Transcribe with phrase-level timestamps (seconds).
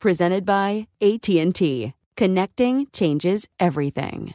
[0.00, 1.92] Presented by AT&T.
[2.16, 4.32] Connecting changes everything.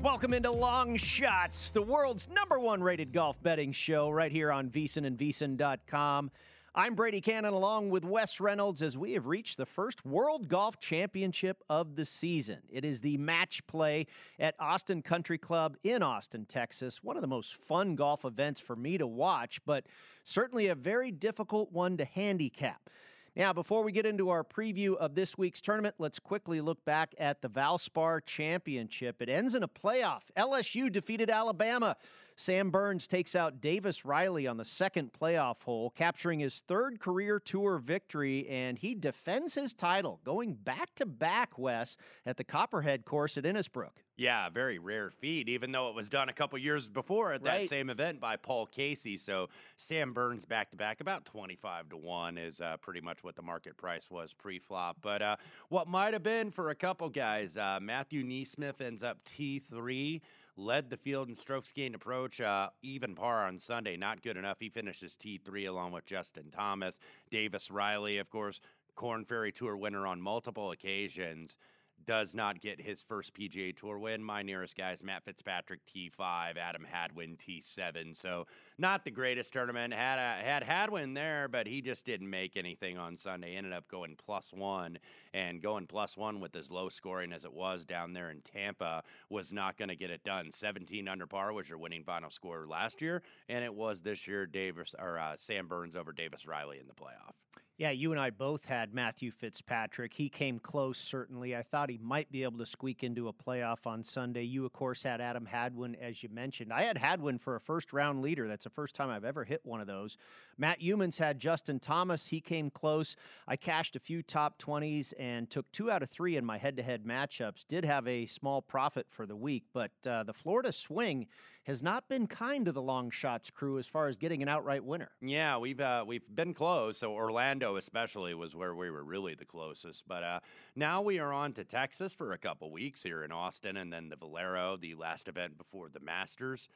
[0.00, 4.70] Welcome into Long Shots, the world's number one rated golf betting show right here on
[4.70, 6.30] VSiN and VSiN.com.
[6.78, 10.78] I'm Brady Cannon along with Wes Reynolds as we have reached the first World Golf
[10.78, 12.58] Championship of the season.
[12.70, 14.06] It is the match play
[14.38, 17.02] at Austin Country Club in Austin, Texas.
[17.02, 19.86] One of the most fun golf events for me to watch, but
[20.22, 22.90] certainly a very difficult one to handicap.
[23.34, 27.14] Now, before we get into our preview of this week's tournament, let's quickly look back
[27.18, 29.22] at the Valspar Championship.
[29.22, 30.24] It ends in a playoff.
[30.36, 31.96] LSU defeated Alabama.
[32.38, 37.40] Sam Burns takes out Davis Riley on the second playoff hole, capturing his third career
[37.40, 41.96] tour victory, and he defends his title, going back to back, Wes,
[42.26, 43.92] at the Copperhead course at Innisbrook.
[44.18, 47.50] Yeah, very rare feat, even though it was done a couple years before at that
[47.50, 47.68] Right.
[47.68, 49.16] same event by Paul Casey.
[49.16, 49.48] So
[49.78, 53.42] Sam Burns back to back, about 25 to 1 is uh, pretty much what the
[53.42, 54.98] market price was pre flop.
[55.00, 55.36] But uh,
[55.70, 60.20] what might have been for a couple guys, uh, Matthew NeSmith ends up T3.
[60.56, 63.96] Led the field in strokes gained approach, uh, even par on Sunday.
[63.96, 64.58] Not good enough.
[64.58, 66.98] He finishes T3 along with Justin Thomas.
[67.30, 68.60] Davis Riley, of course,
[68.94, 71.58] Korn Ferry Tour winner on multiple occasions
[72.06, 74.22] does not get his first PGA Tour win.
[74.22, 78.16] My nearest guys, Matt Fitzpatrick T5, Adam Hadwin T7.
[78.16, 78.46] So
[78.78, 79.92] not the greatest tournament.
[79.92, 83.56] Had a, had Hadwin there, but he just didn't make anything on Sunday.
[83.56, 84.98] Ended up going plus one,
[85.34, 89.02] and going plus one with as low scoring as it was down there in Tampa
[89.28, 90.50] was not going to get it done.
[90.50, 94.46] 17 under par was your winning final score last year, and it was this year.
[94.46, 97.45] Davis or uh, Sam Burns over Davis Riley in the playoff.
[97.78, 100.14] Yeah, you and I both had Matthew Fitzpatrick.
[100.14, 101.54] He came close, certainly.
[101.54, 104.44] I thought he might be able to squeak into a playoff on Sunday.
[104.44, 106.72] You, of course, had Adam Hadwin, as you mentioned.
[106.72, 108.48] I had Hadwin for a first round leader.
[108.48, 110.16] That's the first time I've ever hit one of those.
[110.56, 112.26] Matt Youmans had Justin Thomas.
[112.26, 113.14] He came close.
[113.46, 116.78] I cashed a few top 20s and took two out of three in my head
[116.78, 117.66] to head matchups.
[117.68, 121.26] Did have a small profit for the week, but uh, the Florida swing
[121.66, 124.84] has not been kind to the long shots crew as far as getting an outright
[124.84, 125.10] winner.
[125.20, 126.98] Yeah, we've uh, we've been close.
[126.98, 130.06] So Orlando, especially, was where we were really the closest.
[130.06, 130.40] But uh,
[130.76, 134.08] now we are on to Texas for a couple weeks here in Austin, and then
[134.08, 136.68] the Valero, the last event before the Masters.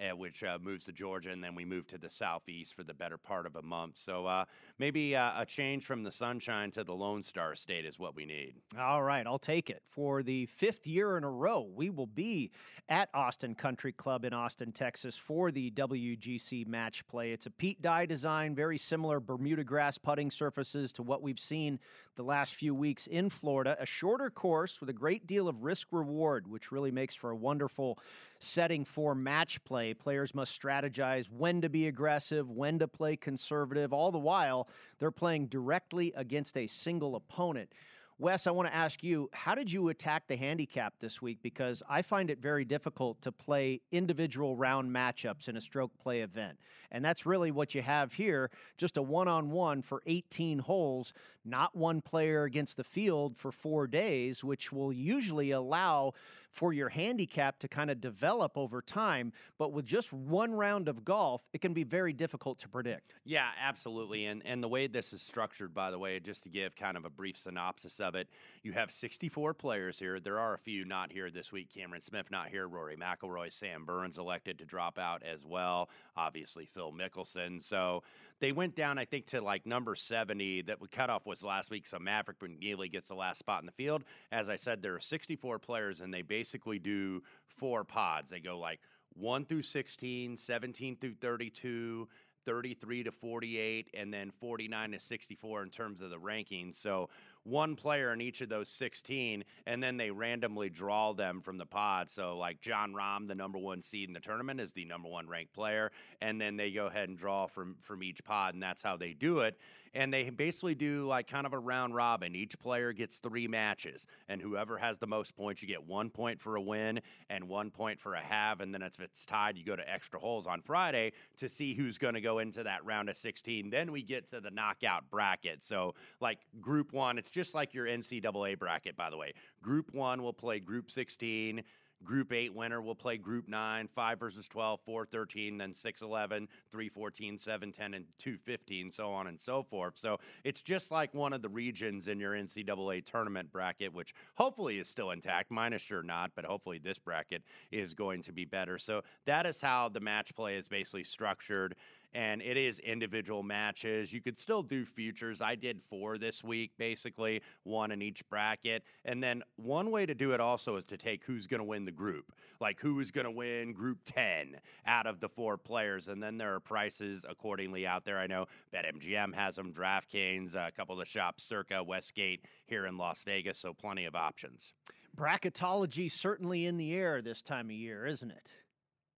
[0.00, 2.94] Uh, which uh, moves to Georgia, and then we move to the southeast for the
[2.94, 3.98] better part of a month.
[3.98, 4.44] So uh,
[4.78, 8.24] maybe uh, a change from the sunshine to the Lone Star State is what we
[8.24, 8.54] need.
[8.78, 9.82] All right, I'll take it.
[9.88, 12.50] For the fifth year in a row, we will be
[12.88, 17.32] at Austin Country Club in Austin, Texas for the WGC match play.
[17.32, 21.78] It's a Pete Dye design, very similar Bermuda grass putting surfaces to what we've seen
[22.20, 23.74] the last few weeks in Florida.
[23.80, 27.34] A shorter course with a great deal of risk reward, which really makes for a
[27.34, 27.98] wonderful
[28.38, 29.94] setting for match play.
[29.94, 33.94] Players must strategize when to be aggressive, when to play conservative.
[33.94, 34.68] All the while,
[34.98, 37.72] they're playing directly against a single opponent.
[38.20, 41.38] Wes, I want to ask you, how did you attack the handicap this week?
[41.42, 46.20] Because I find it very difficult to play individual round matchups in a stroke play
[46.20, 46.58] event.
[46.90, 51.14] And that's really what you have here just a one on one for 18 holes,
[51.46, 56.12] not one player against the field for four days, which will usually allow
[56.50, 59.32] for your handicap to kind of develop over time.
[59.58, 63.14] But with just one round of golf, it can be very difficult to predict.
[63.24, 64.26] Yeah, absolutely.
[64.26, 67.04] And and the way this is structured, by the way, just to give kind of
[67.04, 68.28] a brief synopsis of it,
[68.62, 70.20] you have 64 players here.
[70.20, 71.70] There are a few not here this week.
[71.72, 72.66] Cameron Smith not here.
[72.68, 75.88] Rory McIlroy, Sam Burns elected to drop out as well.
[76.16, 77.62] Obviously, Phil Mickelson.
[77.62, 78.02] So
[78.40, 80.62] they went down, I think, to like number 70.
[80.62, 81.86] That cutoff was last week.
[81.86, 84.04] So Maverick McNealy gets the last spot in the field.
[84.32, 88.30] As I said, there are 64 players, and they basically do four pods.
[88.30, 88.80] They go like
[89.14, 92.08] 1 through 16, 17 through 32.
[92.46, 96.74] 33 to 48 and then 49 to 64 in terms of the rankings.
[96.76, 97.10] So
[97.44, 101.66] one player in each of those 16, and then they randomly draw them from the
[101.66, 102.10] pod.
[102.10, 105.28] So, like Jon Rahm, the number one seed in the tournament, is the number one
[105.28, 105.90] ranked player,
[106.20, 109.12] and then they go ahead and draw from from each pod, and that's how they
[109.12, 109.58] do it.
[109.94, 112.34] And they basically do like kind of a round robin.
[112.34, 116.40] Each player gets three matches, and whoever has the most points, you get one point
[116.40, 118.60] for a win and one point for a halve.
[118.60, 121.98] And then if it's tied, you go to extra holes on Friday to see who's
[121.98, 123.70] going to go into that round of 16.
[123.70, 125.62] Then we get to the knockout bracket.
[125.64, 129.34] So, like group one, it's just like your NCAA bracket, by the way.
[129.62, 131.62] Group one will play Group 16.
[132.04, 136.48] Group 8 winner will play Group 9, 5 versus 12, 4 13, then 6 11,
[136.70, 139.98] 3 14, 7 10, and 2 15, so on and so forth.
[139.98, 144.78] So it's just like one of the regions in your NCAA tournament bracket, which hopefully
[144.78, 145.50] is still intact.
[145.50, 148.78] Mine is sure not, but hopefully this bracket is going to be better.
[148.78, 151.76] So that is how the match play is basically structured
[152.12, 154.12] and it is individual matches.
[154.12, 155.40] You could still do futures.
[155.40, 158.84] I did four this week, basically, one in each bracket.
[159.04, 161.84] And then one way to do it also is to take who's going to win
[161.84, 166.08] the group, like who is going to win group 10 out of the four players.
[166.08, 168.18] And then there are prices accordingly out there.
[168.18, 172.96] I know BetMGM has them, DraftKings, a couple of the shops, Circa, Westgate here in
[172.96, 173.58] Las Vegas.
[173.58, 174.72] So plenty of options.
[175.16, 178.52] Bracketology certainly in the air this time of year, isn't it?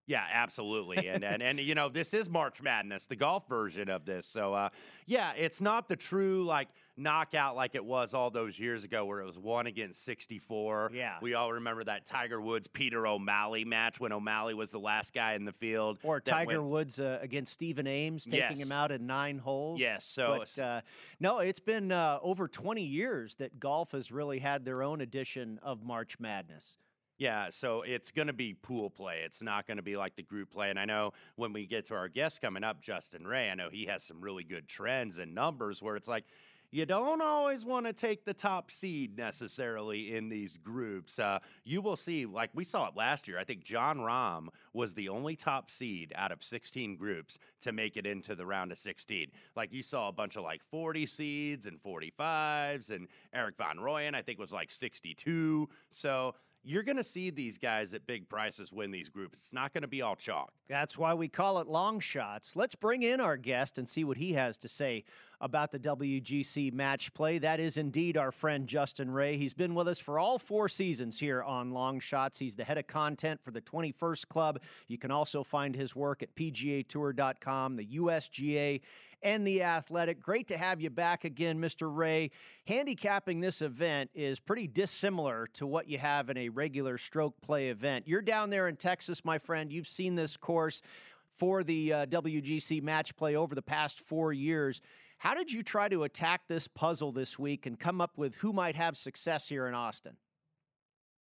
[0.07, 1.09] Yeah, absolutely.
[1.09, 4.27] And, and and you know, this is March Madness, the golf version of this.
[4.27, 4.69] So uh
[5.07, 9.21] yeah, it's not the true like knockout like it was all those years ago where
[9.21, 10.91] it was one against 64.
[10.93, 11.17] Yeah.
[11.23, 15.35] We all remember that Tiger Woods Peter O'Malley match when O'Malley was the last guy
[15.35, 15.99] in the field.
[16.03, 18.61] Or Tiger went, Woods uh, against Stephen Ames taking yes.
[18.61, 19.81] him out in 9 holes.
[19.81, 20.81] Yes, so but, uh,
[21.21, 25.59] no, it's been uh, over 20 years that golf has really had their own edition
[25.63, 26.77] of March Madness.
[27.23, 29.21] Yeah, so it's going to be pool play.
[29.25, 30.71] It's not going to be like the group play.
[30.71, 33.69] And I know when we get to our guest coming up, Justin Ray, I know
[33.71, 36.25] he has some really good trends and numbers where it's like,
[36.73, 41.21] you don't always want to take the top seed necessarily in these groups.
[41.21, 43.39] Uh, you will see, like we saw it last year.
[43.39, 47.97] I think Jon Rahm was the only top seed out of 16 groups to make
[47.97, 49.31] it into the round of 16.
[49.55, 54.17] Like you saw a bunch of like 40 seeds and 45s, and Erik van Rooyen,
[54.17, 55.69] I think, was like 62.
[55.91, 59.39] So you're going to see these guys at big prices win these groups.
[59.39, 60.53] It's not going to be all chalk.
[60.69, 62.55] That's why we call it long shots.
[62.55, 65.05] Let's bring in our guest and see what he has to say
[65.41, 67.39] about the WGC match play.
[67.39, 69.37] That is indeed our friend Justin Ray.
[69.37, 72.39] He's been with us for all four seasons here on Long Shots.
[72.39, 74.61] He's the head of content for the 21st Club.
[74.87, 78.81] You can also find his work at PGAtour.com, the USGA,
[79.23, 80.21] and the Athletic.
[80.21, 81.95] Great to have you back again, Mr.
[81.95, 82.31] Ray.
[82.67, 87.69] Handicapping this event is pretty dissimilar to what you have in a regular stroke play
[87.69, 88.09] event.
[88.09, 89.73] You're down there in Texas, my friend.
[89.73, 90.83] You've seen this course
[91.37, 94.81] for the uh, WGC match play over the past four years.
[95.19, 98.53] How did you try to attack this puzzle this week and come up with who
[98.53, 100.17] might have success here in Austin?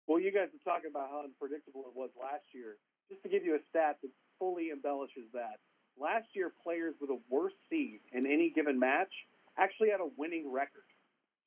[0.07, 2.76] Well, you guys are talking about how unpredictable it was last year.
[3.11, 5.61] Just to give you a stat that fully embellishes that,
[6.00, 9.12] last year players with a worse seed in any given match
[9.59, 10.87] actually had a winning record.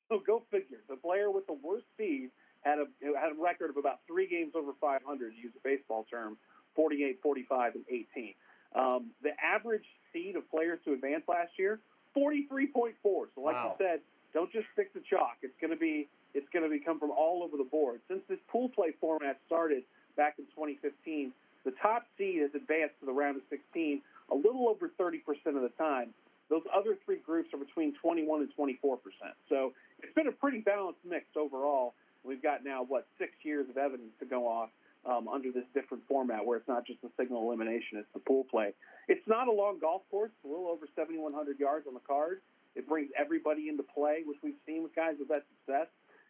[0.08, 0.84] So go figure.
[0.88, 2.30] The player with the worst seed
[2.62, 2.86] had a
[3.18, 6.36] had a record of about three games over 500, to use a baseball term,
[6.76, 8.34] 48, 45, and 18.
[8.74, 11.80] Um, the average seed of players to advance last year,
[12.16, 12.94] 43.4.
[13.34, 13.76] So, like Wow.
[13.78, 14.00] you said,
[14.32, 15.38] don't just stick to chalk.
[15.42, 18.00] It's going to be it's going to be come from all over the board.
[18.08, 19.84] Since this pool play format started
[20.16, 21.32] back in 2015,
[21.64, 24.00] the top seed has advanced to the round of 16
[24.32, 25.20] a little over 30%
[25.54, 26.14] of the time.
[26.48, 28.98] Those other three groups are between 21 and 24%.
[29.48, 29.72] So
[30.02, 31.94] it's been a pretty balanced mix overall.
[32.24, 34.70] We've got now, what, six years of evidence to go off
[35.04, 38.44] um, under this different format where it's not just the signal elimination, it's the pool
[38.44, 38.74] play.
[39.08, 42.40] It's not a long golf course, it's a little over 7,100 yards on the card.
[42.74, 45.88] It brings everybody into play, which we've seen with guys with that success.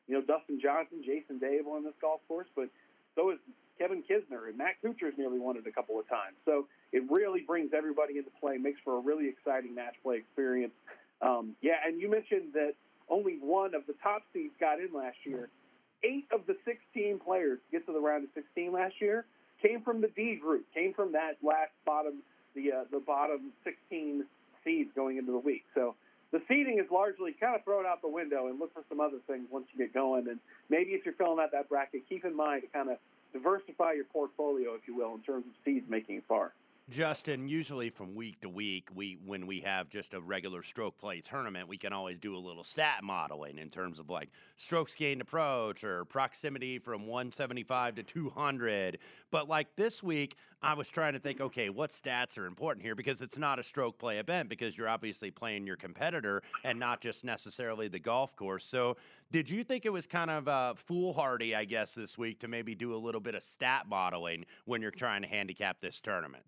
[0.09, 2.69] You know, Dustin Johnson, Jason Day on this golf course, but
[3.15, 3.39] so is
[3.79, 6.37] Kevin Kisner and Matt Kuchar's nearly won it a couple of times.
[6.45, 10.73] So it really brings everybody into play, makes for a really exciting match play experience.
[11.21, 12.75] Um, yeah, and you mentioned that
[13.09, 15.49] only one of the top seeds got in last year.
[16.05, 19.25] Eight of the 16 players to get to the round of 16 last year
[19.63, 22.23] came from the D group, came from that last bottom,
[22.55, 24.25] the uh, the bottom 16
[24.65, 25.65] seeds going into the week.
[25.75, 25.95] So
[26.33, 29.19] the seeding is largely kind of thrown out the window and look for some other
[29.27, 30.27] things once you get going.
[30.29, 32.97] And maybe if you're filling out that bracket, keep in mind to kind of
[33.33, 36.53] diversify your portfolio, if you will, in terms of seeds making it far.
[36.91, 41.21] Justin, usually from week to week, we when we have just a regular stroke play
[41.21, 45.21] tournament, we can always do a little stat modeling in terms of like strokes gained
[45.21, 48.99] approach or proximity from 175 to 200.
[49.31, 52.97] But like this week, I was trying to think, okay, what stats are important here
[52.97, 57.01] because it's not a stroke play event because you're obviously playing your competitor and not
[57.01, 58.65] just necessarily the golf course.
[58.65, 58.97] So,
[59.31, 62.75] did you think it was kind of uh, foolhardy, I guess, this week to maybe
[62.75, 66.45] do a little bit of stat modeling when you're trying to handicap this tournament?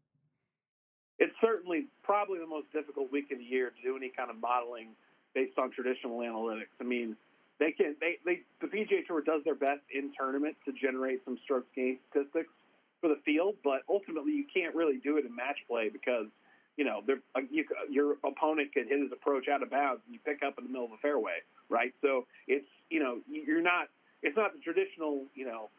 [1.18, 4.40] It's certainly probably the most difficult week of the year to do any kind of
[4.40, 4.88] modeling
[5.34, 6.74] based on traditional analytics.
[6.80, 7.16] I mean,
[7.58, 11.38] they can they, they the PGA Tour does their best in tournament to generate some
[11.44, 12.50] strokes gain statistics
[13.00, 16.26] for the field, but ultimately you can't really do it in match play because
[16.76, 17.02] you know
[17.36, 20.58] uh, you, your opponent could hit his approach out of bounds and you pick up
[20.58, 21.94] in the middle of the fairway, right?
[22.02, 23.88] So it's you know you're not
[24.22, 25.70] it's not the traditional you know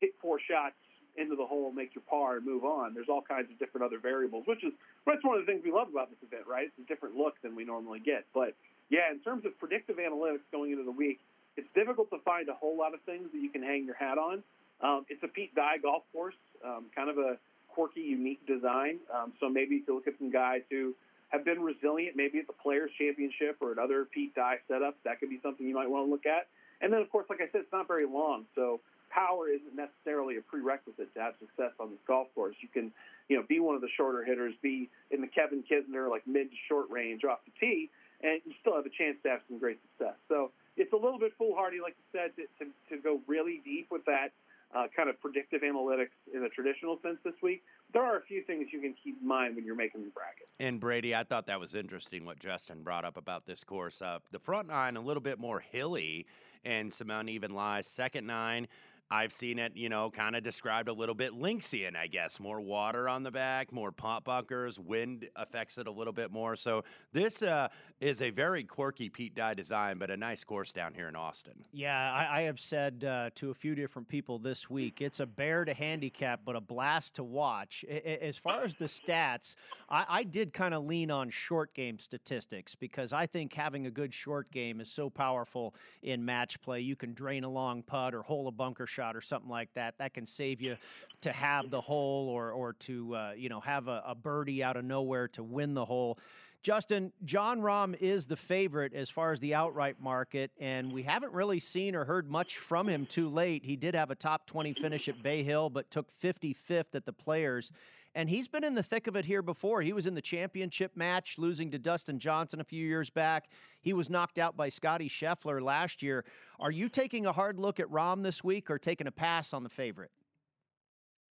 [0.00, 0.76] hit four shots
[1.16, 2.94] into the hole, make your par, and move on.
[2.94, 4.72] There's all kinds of different other variables, which is
[5.06, 6.66] that's one of the things we love about this event, right?
[6.66, 8.24] It's a different look than we normally get.
[8.34, 8.54] But
[8.88, 11.20] yeah, in terms of predictive analytics going into the week,
[11.56, 14.18] it's difficult to find a whole lot of things that you can hang your hat
[14.18, 14.42] on.
[14.80, 17.36] Um, it's a Pete Dye golf course, um, kind of a
[17.68, 18.98] quirky, unique design.
[19.12, 20.94] Um, so maybe could look at some guys who
[21.28, 24.98] have been resilient, maybe at the Players Championship or at other Pete Dye setups.
[25.04, 26.48] That could be something you might want to look at.
[26.80, 30.36] And then, of course, like I said, it's not very long, so power isn't necessarily
[30.36, 32.56] a prerequisite to have success on this golf course.
[32.60, 32.92] You can,
[33.28, 36.50] you know, be one of the shorter hitters, be in the Kevin Kisner like mid
[36.50, 37.90] to short range off the tee,
[38.22, 40.16] and you still have a chance to have some great success.
[40.32, 43.88] So it's a little bit foolhardy, like you said, to, to, to go really deep
[43.90, 44.32] with that
[44.74, 47.62] uh, kind of predictive analytics in a traditional sense this week.
[47.92, 50.48] There are a few things you can keep in mind when you're making your bracket.
[50.60, 54.00] And Brady, I thought that was interesting what Justin brought up about this course.
[54.00, 56.26] Uh, the front nine a little bit more hilly
[56.64, 57.86] and some uneven lies.
[57.86, 58.68] Second nine,
[59.12, 62.38] I've seen it, you know, kind of described a little bit Lynxian, I guess.
[62.38, 66.54] More water on the back, more pump bunkers, wind affects it a little bit more.
[66.54, 67.68] So this uh,
[68.00, 71.64] is a very quirky Pete Dye design, but a nice course down here in Austin.
[71.72, 75.26] Yeah, I, I have said uh, to a few different people this week, it's a
[75.26, 77.84] bear to handicap, but a blast to watch.
[77.90, 79.56] I- I- As far as the stats,
[79.88, 83.90] I, I did kind of lean on short game statistics because I think having a
[83.90, 86.80] good short game is so powerful in match play.
[86.80, 89.98] You can drain a long putt or hole a bunker shot or something like that.
[89.98, 90.76] That can save you
[91.22, 94.76] to have the hole or or to uh, you know have a, a birdie out
[94.76, 96.18] of nowhere to win the hole.
[96.62, 101.32] Justin, Jon Rahm is the favorite as far as the outright market, and we haven't
[101.32, 103.64] really seen or heard much from him too late.
[103.64, 107.14] He did have a top 20 finish at Bay Hill, but took 55th at the
[107.14, 107.72] Players.
[108.14, 109.82] And he's been in the thick of it here before.
[109.82, 113.48] He was in the championship match, losing to Dustin Johnson a few years back.
[113.80, 116.24] He was knocked out by Scottie Scheffler last year.
[116.58, 119.62] Are you taking a hard look at Rahm this week or taking a pass on
[119.62, 120.10] the favorite?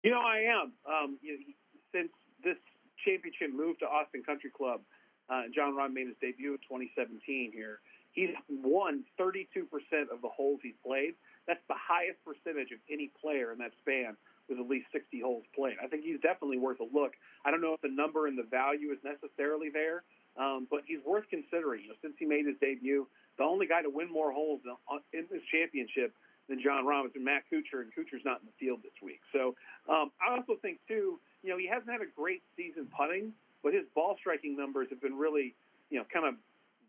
[0.02, 0.72] You know, I am.
[0.88, 1.44] Um, you know,
[1.94, 2.10] since
[2.42, 2.56] this
[3.04, 4.80] championship moved to Austin Country Club,
[5.28, 7.80] uh, Jon Rahm made his debut in 2017 here.
[8.12, 9.44] He's won 32%
[10.12, 11.14] of the holes he's played.
[11.46, 14.16] That's the highest percentage of any player in that span
[14.52, 15.76] with at least 60 holes played.
[15.82, 17.12] I think he's definitely worth a look.
[17.44, 20.04] I don't know if the number and the value is necessarily there,
[20.36, 21.82] um, but he's worth considering.
[21.82, 24.76] You know, since he made his debut, the only guy to win more holes in,
[25.18, 26.12] in this championship
[26.48, 29.20] than Jon Rahm Matt Kuchar, and Kuchar's not in the field this week.
[29.32, 29.54] So
[29.88, 33.32] um, I also think too, you know, he hasn't had a great season putting,
[33.62, 35.54] but his ball striking numbers have been really,
[35.90, 36.34] you know, kind of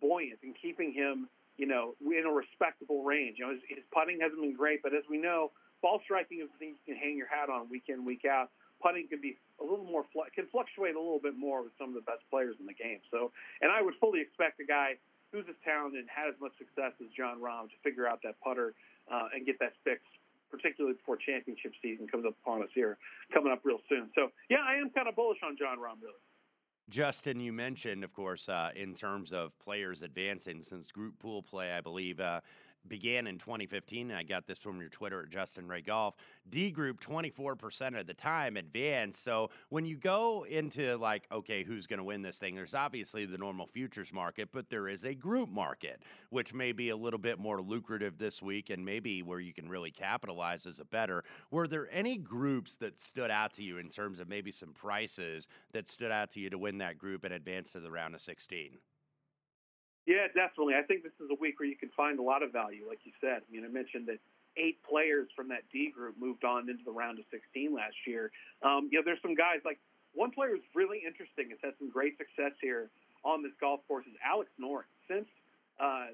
[0.01, 3.37] buoyant and keeping him, you know, in a respectable range.
[3.39, 5.51] You know, his, his putting hasn't been great, but as we know,
[5.83, 8.49] ball striking is the thing you can hang your hat on week in, week out.
[8.81, 11.95] putting can be a little more can fluctuate a little bit more with some of
[11.95, 12.99] the best players in the game.
[13.11, 14.95] So, and I would fully expect a guy
[15.31, 18.39] who's as talented and had as much success as Jon Rahm to figure out that
[18.39, 18.73] putter
[19.11, 20.13] uh, and get that fixed,
[20.51, 22.97] particularly before championship season comes up upon us here,
[23.33, 24.09] coming up real soon.
[24.15, 26.21] So, yeah, I am kind of bullish on Jon Rahm, really.
[26.89, 31.71] Justin, you mentioned, of course, uh, in terms of players advancing since group pool play,
[31.71, 32.41] I believe uh,
[32.87, 36.15] began in 2015, and I got this from your Twitter at Justin Ray Golf.
[36.49, 39.23] D group 24% of the time advanced.
[39.23, 42.55] So when you go into like, okay, who's going to win this thing?
[42.55, 46.89] There's obviously the normal futures market, but there is a group market, which may be
[46.89, 50.79] a little bit more lucrative this week, and maybe where you can really capitalize as
[50.79, 51.23] a better.
[51.51, 55.47] Were there any groups that stood out to you in terms of maybe some prices
[55.71, 58.21] that stood out to you to win that group and advance to the round of
[58.21, 58.77] 16?
[60.05, 60.75] Yeah, definitely.
[60.75, 62.99] I think this is a week where you can find a lot of value, like
[63.03, 63.41] you said.
[63.47, 64.19] I mean, I mentioned that
[64.57, 68.31] eight players from that D group moved on into the round of 16 last year.
[68.61, 69.79] Um, you know, there's some guys like
[70.13, 72.89] one player who's really interesting has had some great success here
[73.23, 74.85] on this golf course is Alex Noren.
[75.07, 75.27] Since
[75.79, 76.11] uh,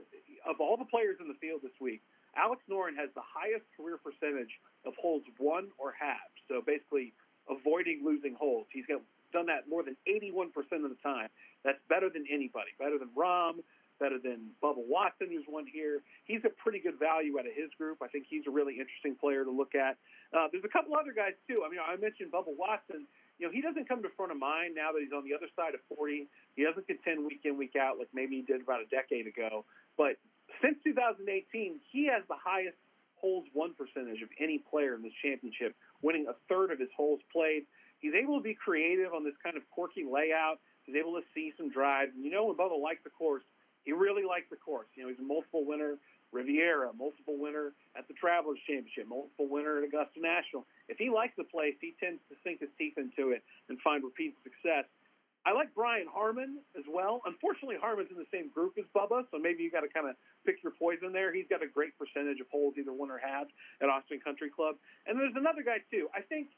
[0.48, 2.02] of all the players in the field this week,
[2.38, 4.54] Alex Noren has the highest career percentage
[4.86, 6.38] of holes won or halved.
[6.48, 7.12] So basically,
[7.50, 8.68] avoiding losing holes.
[8.72, 9.02] He's got,
[9.34, 10.54] done that more than 81%
[10.86, 11.30] of the time.
[11.64, 13.62] That's better than anybody, better than Rahm,
[14.00, 16.02] better than Bubba Watson, who's won here.
[16.26, 18.00] He's a pretty good value out of his group.
[18.02, 19.98] I think he's a really interesting player to look at.
[20.34, 21.64] Uh, there's a couple other guys too.
[21.66, 23.06] I mean, I mentioned Bubba Watson.
[23.38, 25.48] You know, he doesn't come to front of mind now that he's on the other
[25.56, 26.28] side of 40.
[26.56, 29.64] He doesn't contend week in, week out like maybe he did about a decade ago.
[29.96, 30.20] But
[30.62, 32.76] since 2018, he has the highest
[33.16, 37.20] holes won percentage of any player in this championship, winning a third of his holes
[37.32, 37.64] played.
[38.00, 40.60] He's able to be creative on this kind of quirky layout.
[40.84, 42.12] He's able to see some drives.
[42.16, 43.44] And you know, when Bubba likes the course,
[43.90, 44.86] he really likes the course.
[44.94, 45.98] You know, he's a multiple winner
[46.32, 50.62] Riviera, multiple winner at the Travelers Championship, multiple winner at Augusta National.
[50.86, 54.06] If he likes the place, he tends to sink his teeth into it and find
[54.06, 54.86] repeat success.
[55.42, 57.26] I like Brian Harman as well.
[57.26, 60.14] Unfortunately, Harman's in the same group as Bubba, so maybe you got to kind of
[60.46, 61.34] pick your poison there.
[61.34, 63.48] He's got a great percentage of holes either won or have
[63.82, 64.76] at Austin Country Club.
[65.08, 66.14] And there's another guy too.
[66.14, 66.54] I think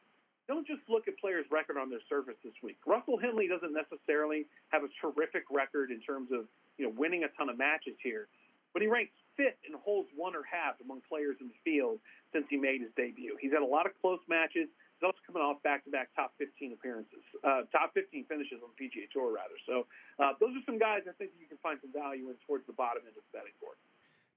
[0.51, 2.75] don't just look at players' record on their surface this week.
[2.83, 6.43] Russell Henley doesn't necessarily have a terrific record in terms of
[6.75, 8.27] you know winning a ton of matches here,
[8.75, 12.03] but he ranks fifth in holes won or half among players in the field
[12.35, 13.39] since he made his debut.
[13.39, 14.67] He's had a lot of close matches.
[14.67, 19.07] He's also coming off back-to-back top 15 appearances, uh, top 15 finishes on the PGA
[19.09, 19.55] Tour, rather.
[19.65, 19.87] So
[20.19, 22.75] uh, those are some guys I think you can find some value in towards the
[22.75, 23.79] bottom end of the betting board.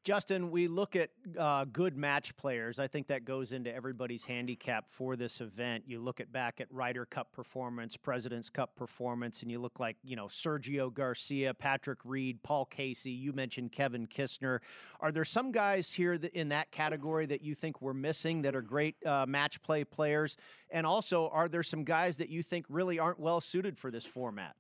[0.05, 2.79] Justin, we look at uh, good match players.
[2.79, 5.85] I think that goes into everybody's handicap for this event.
[5.87, 9.97] You look at back at Ryder Cup performance, President's Cup performance, and you look like
[10.05, 13.13] you know Sergio Garcia, Patrick Reed, Paul Casey.
[13.13, 14.59] You mentioned Kevin Kisner.
[15.01, 18.55] Are there some guys here that, in that category that you think we're missing that
[18.55, 20.37] are great uh, match play players?
[20.69, 24.05] And also, are there some guys that you think really aren't well suited for this
[24.05, 24.55] format?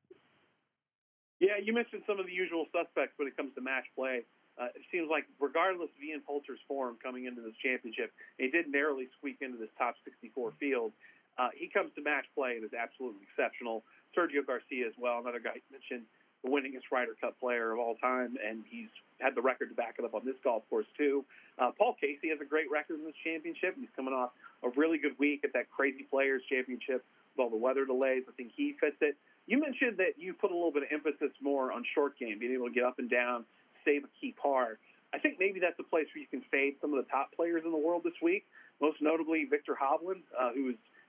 [1.38, 4.22] Yeah, you mentioned some of the usual suspects when it comes to match play.
[4.54, 8.70] Uh, it seems like regardless of Ian Poulter's form coming into this championship, he did
[8.70, 10.92] narrowly squeak into this top 64 field.
[11.38, 13.82] Uh, he comes to match play and is absolutely exceptional.
[14.14, 16.06] Sergio Garcia as well, another guy mentioned,
[16.44, 19.96] the winningest Ryder Cup player of all time, and he's had the record to back
[19.98, 21.24] it up on this golf course too.
[21.58, 23.74] Uh, Paul Casey has a great record in this championship.
[23.80, 24.30] He's coming off
[24.62, 27.02] a really good week at that Crazy Players Championship
[27.34, 28.24] with all the weather delays.
[28.28, 29.16] I think he fits it.
[29.46, 32.52] You mentioned that you put a little bit of emphasis more on short game, being
[32.52, 33.44] able to get up and down
[33.84, 34.78] save a key par.
[35.12, 37.62] I think maybe that's a place where you can fade some of the top players
[37.64, 38.44] in the world this week,
[38.80, 40.50] most notably Viktor Hovland, uh,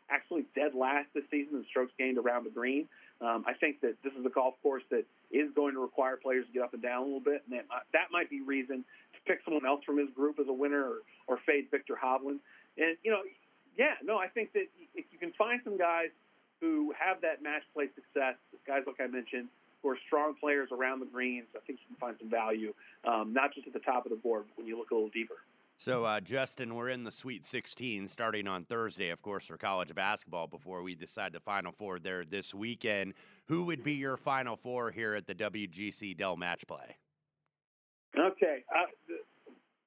[0.09, 2.87] actually dead last this season in strokes gained around the green.
[3.21, 6.45] Um, I think that this is a golf course that is going to require players
[6.45, 8.83] to get up and down a little bit, and that, uh, that might be reason
[8.83, 12.39] to pick someone else from his group as a winner or, or fade Viktor Hovland.
[12.77, 13.21] And, you know,
[13.77, 16.09] yeah, no, I think that if you can find some guys
[16.61, 18.35] who have that match play success,
[18.67, 19.47] guys like I mentioned,
[19.85, 21.45] who are strong players around the greens.
[21.55, 22.73] I think you can find some value,
[23.07, 25.09] um, not just at the top of the board, but when you look a little
[25.09, 25.35] deeper.
[25.77, 29.93] So, uh, Justin, we're in the Sweet 16 starting on Thursday, of course, for college
[29.93, 33.13] basketball before we decide the Final Four there this weekend.
[33.47, 36.97] Who would be your Final Four here at the WGC Dell Match Play?
[38.17, 38.63] Okay.
[38.73, 38.85] Uh,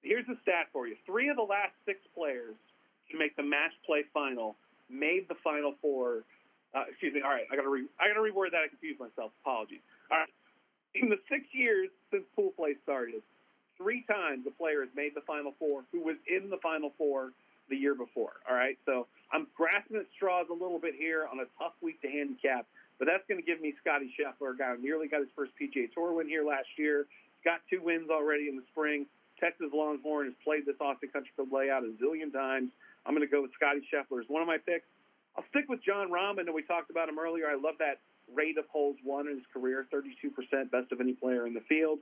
[0.02, 2.54] here's the stat for you three of the last six players
[3.10, 4.56] to make the match play final
[4.90, 6.24] made the Final Four
[6.74, 7.22] uh, excuse me.
[7.22, 8.62] All right, I got to re- I got to reword that.
[8.64, 9.32] I confused myself.
[9.42, 9.80] Apologies.
[10.10, 10.32] All right.
[10.94, 13.22] In the six years since pool play started,
[13.76, 17.32] three times a player has made the Final Four who was in the Final Four
[17.68, 18.40] the year before.
[18.48, 22.00] All right, so I'm grasping at straws a little bit here on a tough week
[22.02, 22.66] to handicap,
[22.98, 25.52] but that's going to give me Scottie Scheffler, a guy who nearly got his first
[25.60, 27.06] PGA Tour win here last year.
[27.44, 29.06] Got two wins already in the spring.
[29.38, 32.70] Texas Longhorn has played this Austin Country Club layout a zillion times.
[33.06, 34.88] I'm going to go with Scottie Scheffler as one of my picks.
[35.38, 36.42] I'll stick with Jon Rahm.
[36.42, 37.46] and we talked about him earlier.
[37.46, 38.02] I love that
[38.34, 40.34] rate of holes won in his career, 32%,
[40.68, 42.00] best of any player in the field.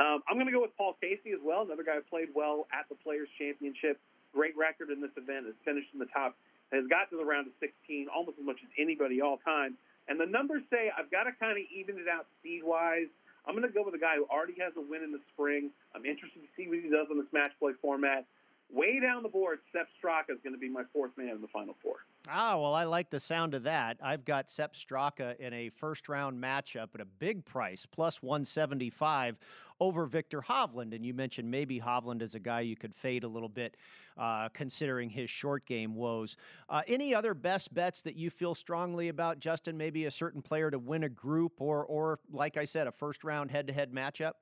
[0.00, 2.66] Um, I'm going to go with Paul Casey as well, another guy who played well
[2.72, 4.00] at the Players Championship.
[4.32, 6.32] Great record in this event, has finished in the top,
[6.72, 9.76] has got to the round of 16 almost as much as anybody all time.
[10.08, 13.12] And the numbers say I've got to kind of even it out speed wise.
[13.44, 15.76] I'm going to go with a guy who already has a win in the spring.
[15.92, 18.24] I'm interested to see what he does on this match play format.
[18.72, 21.52] Way down the board, Sepp Straka is going to be my fourth man in the
[21.52, 22.04] final four.
[22.30, 23.96] Ah, well, I like the sound of that.
[24.02, 29.38] I've got Sepp Straka in a first round matchup at a big price, plus 175
[29.80, 30.94] over Viktor Hovland.
[30.94, 33.78] And you mentioned maybe Hovland is a guy you could fade a little bit,
[34.18, 36.36] uh, considering his short game woes.
[36.68, 39.78] Uh, any other best bets that you feel strongly about, Justin?
[39.78, 43.24] Maybe a certain player to win a group, or, or like I said, a first
[43.24, 44.32] round head to head matchup?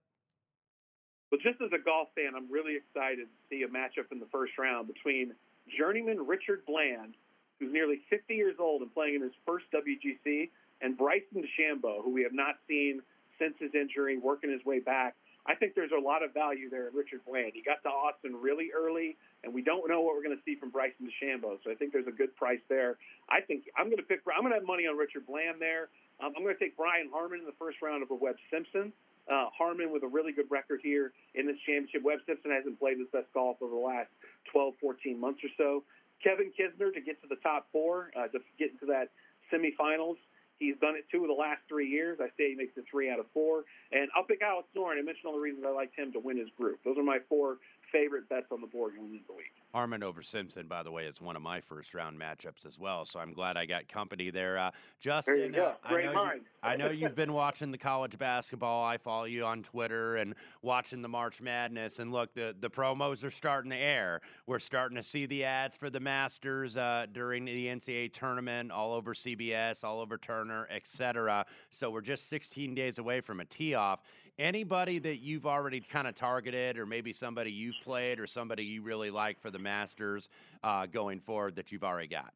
[1.31, 4.27] Well, just as a golf fan, I'm really excited to see a matchup in the
[4.33, 5.35] first round between
[5.79, 7.15] journeyman Richard Bland,
[7.59, 12.13] who's nearly 50 years old and playing in his first WGC, and Bryson DeChambeau, who
[12.13, 13.01] we have not seen
[13.39, 15.15] since his injury, working his way back.
[15.47, 17.53] I think there's a lot of value there in Richard Bland.
[17.55, 20.59] He got to Austin really early, and we don't know what we're going to see
[20.59, 21.63] from Bryson DeChambeau.
[21.63, 22.99] So I think there's a good price there.
[23.31, 24.23] I think I'm going to pick.
[24.27, 25.89] I'm going to have money on Richard Bland there.
[26.19, 28.93] Um, I'm going to take Brian Harman in the first round over Webb Simpson.
[29.31, 32.03] Uh, Harman with a really good record here in this championship.
[32.03, 34.11] Webb Simpson hasn't played his best golf over the last
[34.53, 35.83] 12, 14 months or so.
[36.23, 39.11] Kevin Kisner to get to the top four, uh, to get into that
[39.53, 40.17] semifinals.
[40.59, 42.19] He's done it two of the last three years.
[42.21, 43.65] I say he makes it three out of four.
[43.93, 44.99] And I'll pick Alex Noren.
[44.99, 46.81] I mentioned all the reasons I liked him to win his group.
[46.85, 47.59] Those are my four
[47.93, 49.53] favorite bets on the board going into the week.
[49.73, 53.05] Harman over Simpson, by the way, is one of my first round matchups as well.
[53.05, 54.59] So I'm glad I got company there.
[54.59, 54.71] Uh,
[55.01, 58.85] Justin, there uh, I, know you, I know you've been watching the college basketball.
[58.85, 61.99] I follow you on Twitter and watching the March Madness.
[61.99, 64.21] And look, the, the promos are starting to air.
[64.47, 68.93] We're starting to see the ads for the Masters uh, during the NCAA tournament all
[68.95, 71.45] over CBS, all over Turner, etc.
[71.71, 74.01] So we're just 16 days away from a tee off
[74.39, 78.83] anybody that you've already kind of targeted, or maybe somebody you've played, or somebody you
[78.83, 80.29] really like for the Masters
[80.63, 82.33] uh, going forward that you've already got?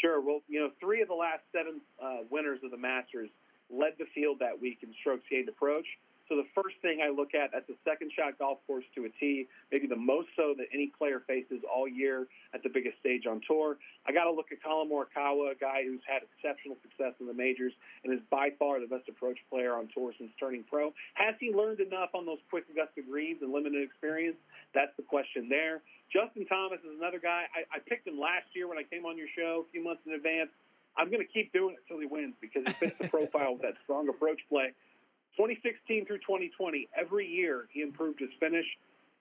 [0.00, 0.20] Sure.
[0.20, 3.28] Well, you know, three of the last seven uh, winners of the Masters
[3.70, 5.86] led the field that week in strokes gained approach.
[6.32, 9.12] So the first thing I look at at the second shot golf course to a
[9.20, 12.24] tee, maybe the most so that any player faces all year
[12.56, 13.76] at the biggest stage on tour.
[14.08, 17.36] I got to look at Collin Morikawa, a guy who's had exceptional success in the
[17.36, 20.96] majors and is by far the best approach player on tour since turning pro.
[21.20, 24.40] Has he learned enough on those quick Augusta greens and limited experience?
[24.72, 25.84] That's the question there.
[26.08, 27.44] Justin Thomas is another guy.
[27.52, 30.00] I, I picked him last year when I came on your show a few months
[30.08, 30.48] in advance.
[30.96, 33.62] I'm going to keep doing it until he wins because he fits the profile with
[33.62, 34.72] that strong approach play.
[35.36, 38.66] 2016 through 2020, every year he improved his finish.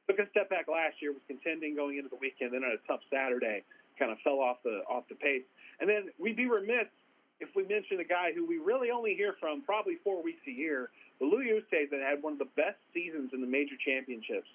[0.08, 2.54] Took a step back last year, was contending going into the weekend.
[2.54, 3.64] Then on a tough Saturday,
[3.98, 5.46] kind of fell off the off the pace.
[5.80, 6.90] And then we'd be remiss
[7.42, 10.52] if we mention a guy who we really only hear from probably four weeks a
[10.52, 14.48] year, but Louis Oosthuizen had one of the best seasons in the major championships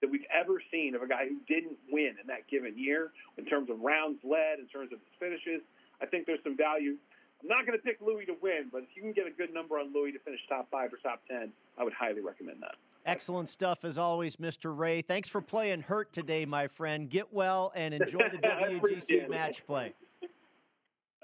[0.00, 3.44] that we've ever seen of a guy who didn't win in that given year in
[3.44, 5.60] terms of rounds led, in terms of his finishes.
[6.00, 6.96] I think there's some value
[7.42, 9.52] I'm not going to pick Louis to win, but if you can get a good
[9.54, 12.74] number on Louis to finish top five or top 10, I would highly recommend that.
[13.06, 14.76] Excellent stuff as always, Mr.
[14.76, 15.00] Ray.
[15.00, 17.08] Thanks for playing hurt today, my friend.
[17.08, 19.94] Get well and enjoy the WGC match play.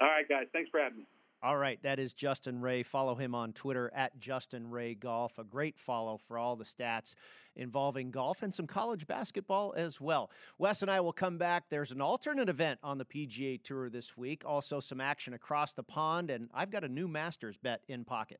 [0.01, 0.47] All right, guys.
[0.53, 1.05] Thanks for having me.
[1.43, 2.81] All right, that is Justin Ray.
[2.81, 5.37] Follow him on Twitter at Justin Ray Golf.
[5.37, 7.13] A great follow for all the stats
[7.55, 10.31] involving golf and some college basketball as well.
[10.57, 11.65] Wes and I will come back.
[11.69, 15.83] There's an alternate event on the PGA Tour this week, also some action across the
[15.83, 18.39] pond, and I've got a new Masters bet in pocket.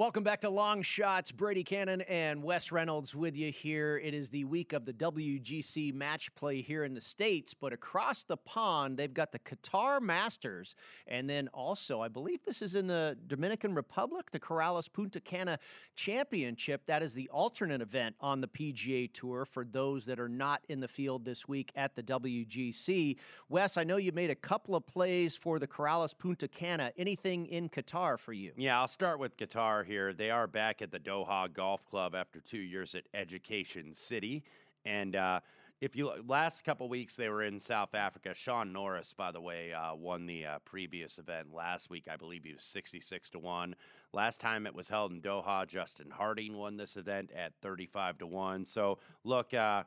[0.00, 1.30] Welcome back to Long Shots.
[1.30, 4.00] Brady Cannon and Wes Reynolds with you here.
[4.02, 8.24] It is the week of the WGC match play here in the States, but across
[8.24, 10.74] the pond, they've got the Qatar Masters.
[11.06, 15.58] And then also, I believe this is in the Dominican Republic, the Corales Punta Cana
[16.00, 16.86] Championship.
[16.86, 20.80] That is the alternate event on the PGA Tour for those that are not in
[20.80, 23.16] the field this week at the WGC.
[23.50, 26.90] Wes, I know you made a couple of plays for the Corales Punta Cana.
[26.96, 28.52] Anything in Qatar for you?
[28.56, 30.14] Yeah, I'll start with Qatar here.
[30.14, 34.42] They are back at the Doha Golf Club after two years at Education City.
[34.86, 35.40] And uh,
[35.80, 38.34] if you last couple weeks they were in South Africa.
[38.34, 42.06] Shaun Norris, by the way, uh, won the uh, previous event last week.
[42.10, 43.74] I believe he was sixty-six to one.
[44.12, 48.26] Last time it was held in Doha, Justin Harding won this event at thirty-five to
[48.26, 48.64] one.
[48.64, 49.54] So look.
[49.54, 49.84] Uh,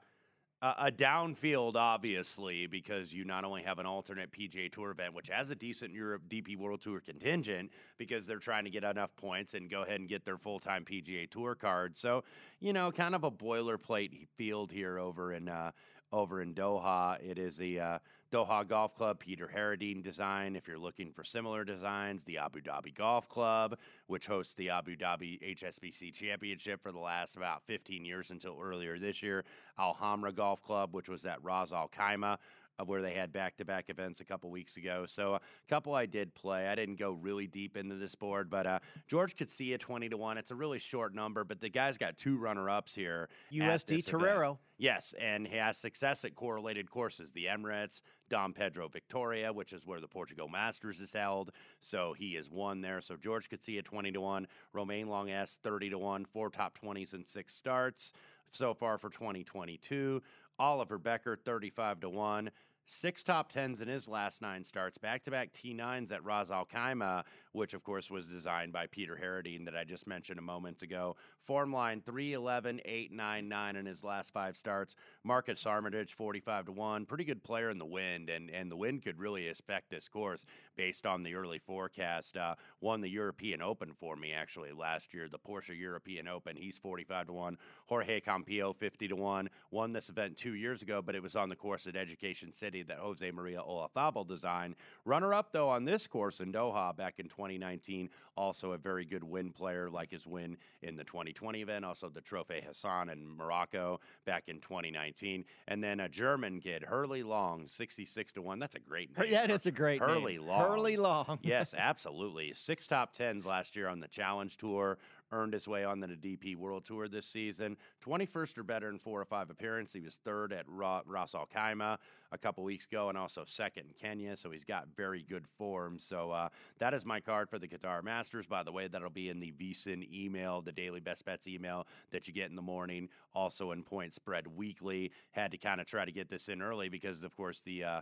[0.64, 5.50] a downfield, obviously, because you not only have an alternate PGA Tour event, which has
[5.50, 9.70] a decent Europe DP World Tour contingent, because they're trying to get enough points and
[9.70, 11.98] go ahead and get their full time PGA Tour card.
[11.98, 12.24] So,
[12.62, 15.72] you know, kind of a boilerplate field here over in uh,
[16.14, 17.20] over in Doha.
[17.22, 18.00] It is the uh,
[18.32, 20.56] Doha Golf Club, Peter Harradine design.
[20.56, 24.96] If you're looking for similar designs, the Abu Dhabi Golf Club, which hosts the Abu
[24.96, 29.44] Dhabi HSBC Championship for the last about 15 years until earlier this year.
[29.78, 32.38] Al Hamra Golf Club, which was at Ras Al Khaimah
[32.80, 35.06] uh, where they had back to back events a couple weeks ago.
[35.08, 36.68] So a couple I did play.
[36.68, 40.38] I didn't go really deep into this board, but uh, George Coetzee 20 to 1.
[40.38, 43.30] It's a really short number, but the guy's got two runner ups here.
[43.52, 44.60] USD Torero.
[44.78, 49.86] Yes, and he has success at correlated courses the Emirates, Dom Pedro Victoria, which is
[49.86, 51.52] where the Portugal Masters is held.
[51.80, 53.00] So he is won there.
[53.00, 57.26] So George Coetzee 20 to 1, Romain Longes 30 to 1, four top 20s and
[57.26, 58.14] six starts
[58.56, 60.22] so far for 2022.
[60.60, 62.52] Oliver Bekker, 35 to 1.
[62.86, 66.66] Six top tens in his last nine starts, back to back T9s at Ras Al
[66.66, 70.82] Khaimah, which of course was designed by Peter Harradine that I just mentioned a moment
[70.82, 71.16] ago.
[71.44, 74.96] Form line 3 11, 8 9 9 in his last five starts.
[75.24, 77.06] Marcus Armitage, 45 to 1.
[77.06, 80.46] Pretty good player in the wind, and, and the wind could really affect this course
[80.76, 82.38] based on the early forecast.
[82.38, 86.56] Uh, won the European Open for me actually last year, the Porsche European Open.
[86.56, 87.58] He's 45 to 1.
[87.88, 89.50] Jorge Campillo, 50 to 1.
[89.72, 92.84] Won this event two years ago, but it was on the course at Education City
[92.84, 94.76] that Jose Maria Olazabal designed.
[95.06, 98.10] Runner up, though, on this course in Doha back in 2019.
[98.36, 101.86] Also a very good win player, like his win in the 2020 event.
[101.86, 105.44] Also the Trophy Hassan in Morocco back in 2019.
[105.68, 108.60] And then a German kid, Hurly Long, 66 to 1.
[108.60, 109.32] That's a great name.
[109.32, 110.48] Yeah, that's a great Hurly name.
[110.48, 110.72] Long.
[110.72, 111.40] Hurly Long.
[111.44, 112.54] yes, absolutely.
[112.56, 114.98] Six top tens last year on the Challenge Tour
[115.34, 117.76] earned his way on the DP World Tour this season.
[118.06, 119.94] 21st or better in four or five appearances.
[119.94, 121.98] He was third at Ras Al Khaimah
[122.32, 124.38] a couple weeks ago and also second in Kenya.
[124.38, 126.00] So he's got very good form.
[126.00, 128.48] So uh, that is my card for the Qatar Masters.
[128.48, 132.28] By the way, that'll be in the VSIN email, the daily best bets email that
[132.28, 133.10] you get in the morning.
[133.34, 135.12] Also in Point Spread Weekly.
[135.32, 137.84] Had to kind of try to get this in early because, of course, the.
[137.84, 138.02] Uh,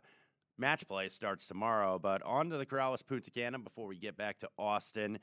[0.57, 4.37] match play starts tomorrow, but on to the Corales Punta Cana before we get back
[4.39, 5.17] to Austin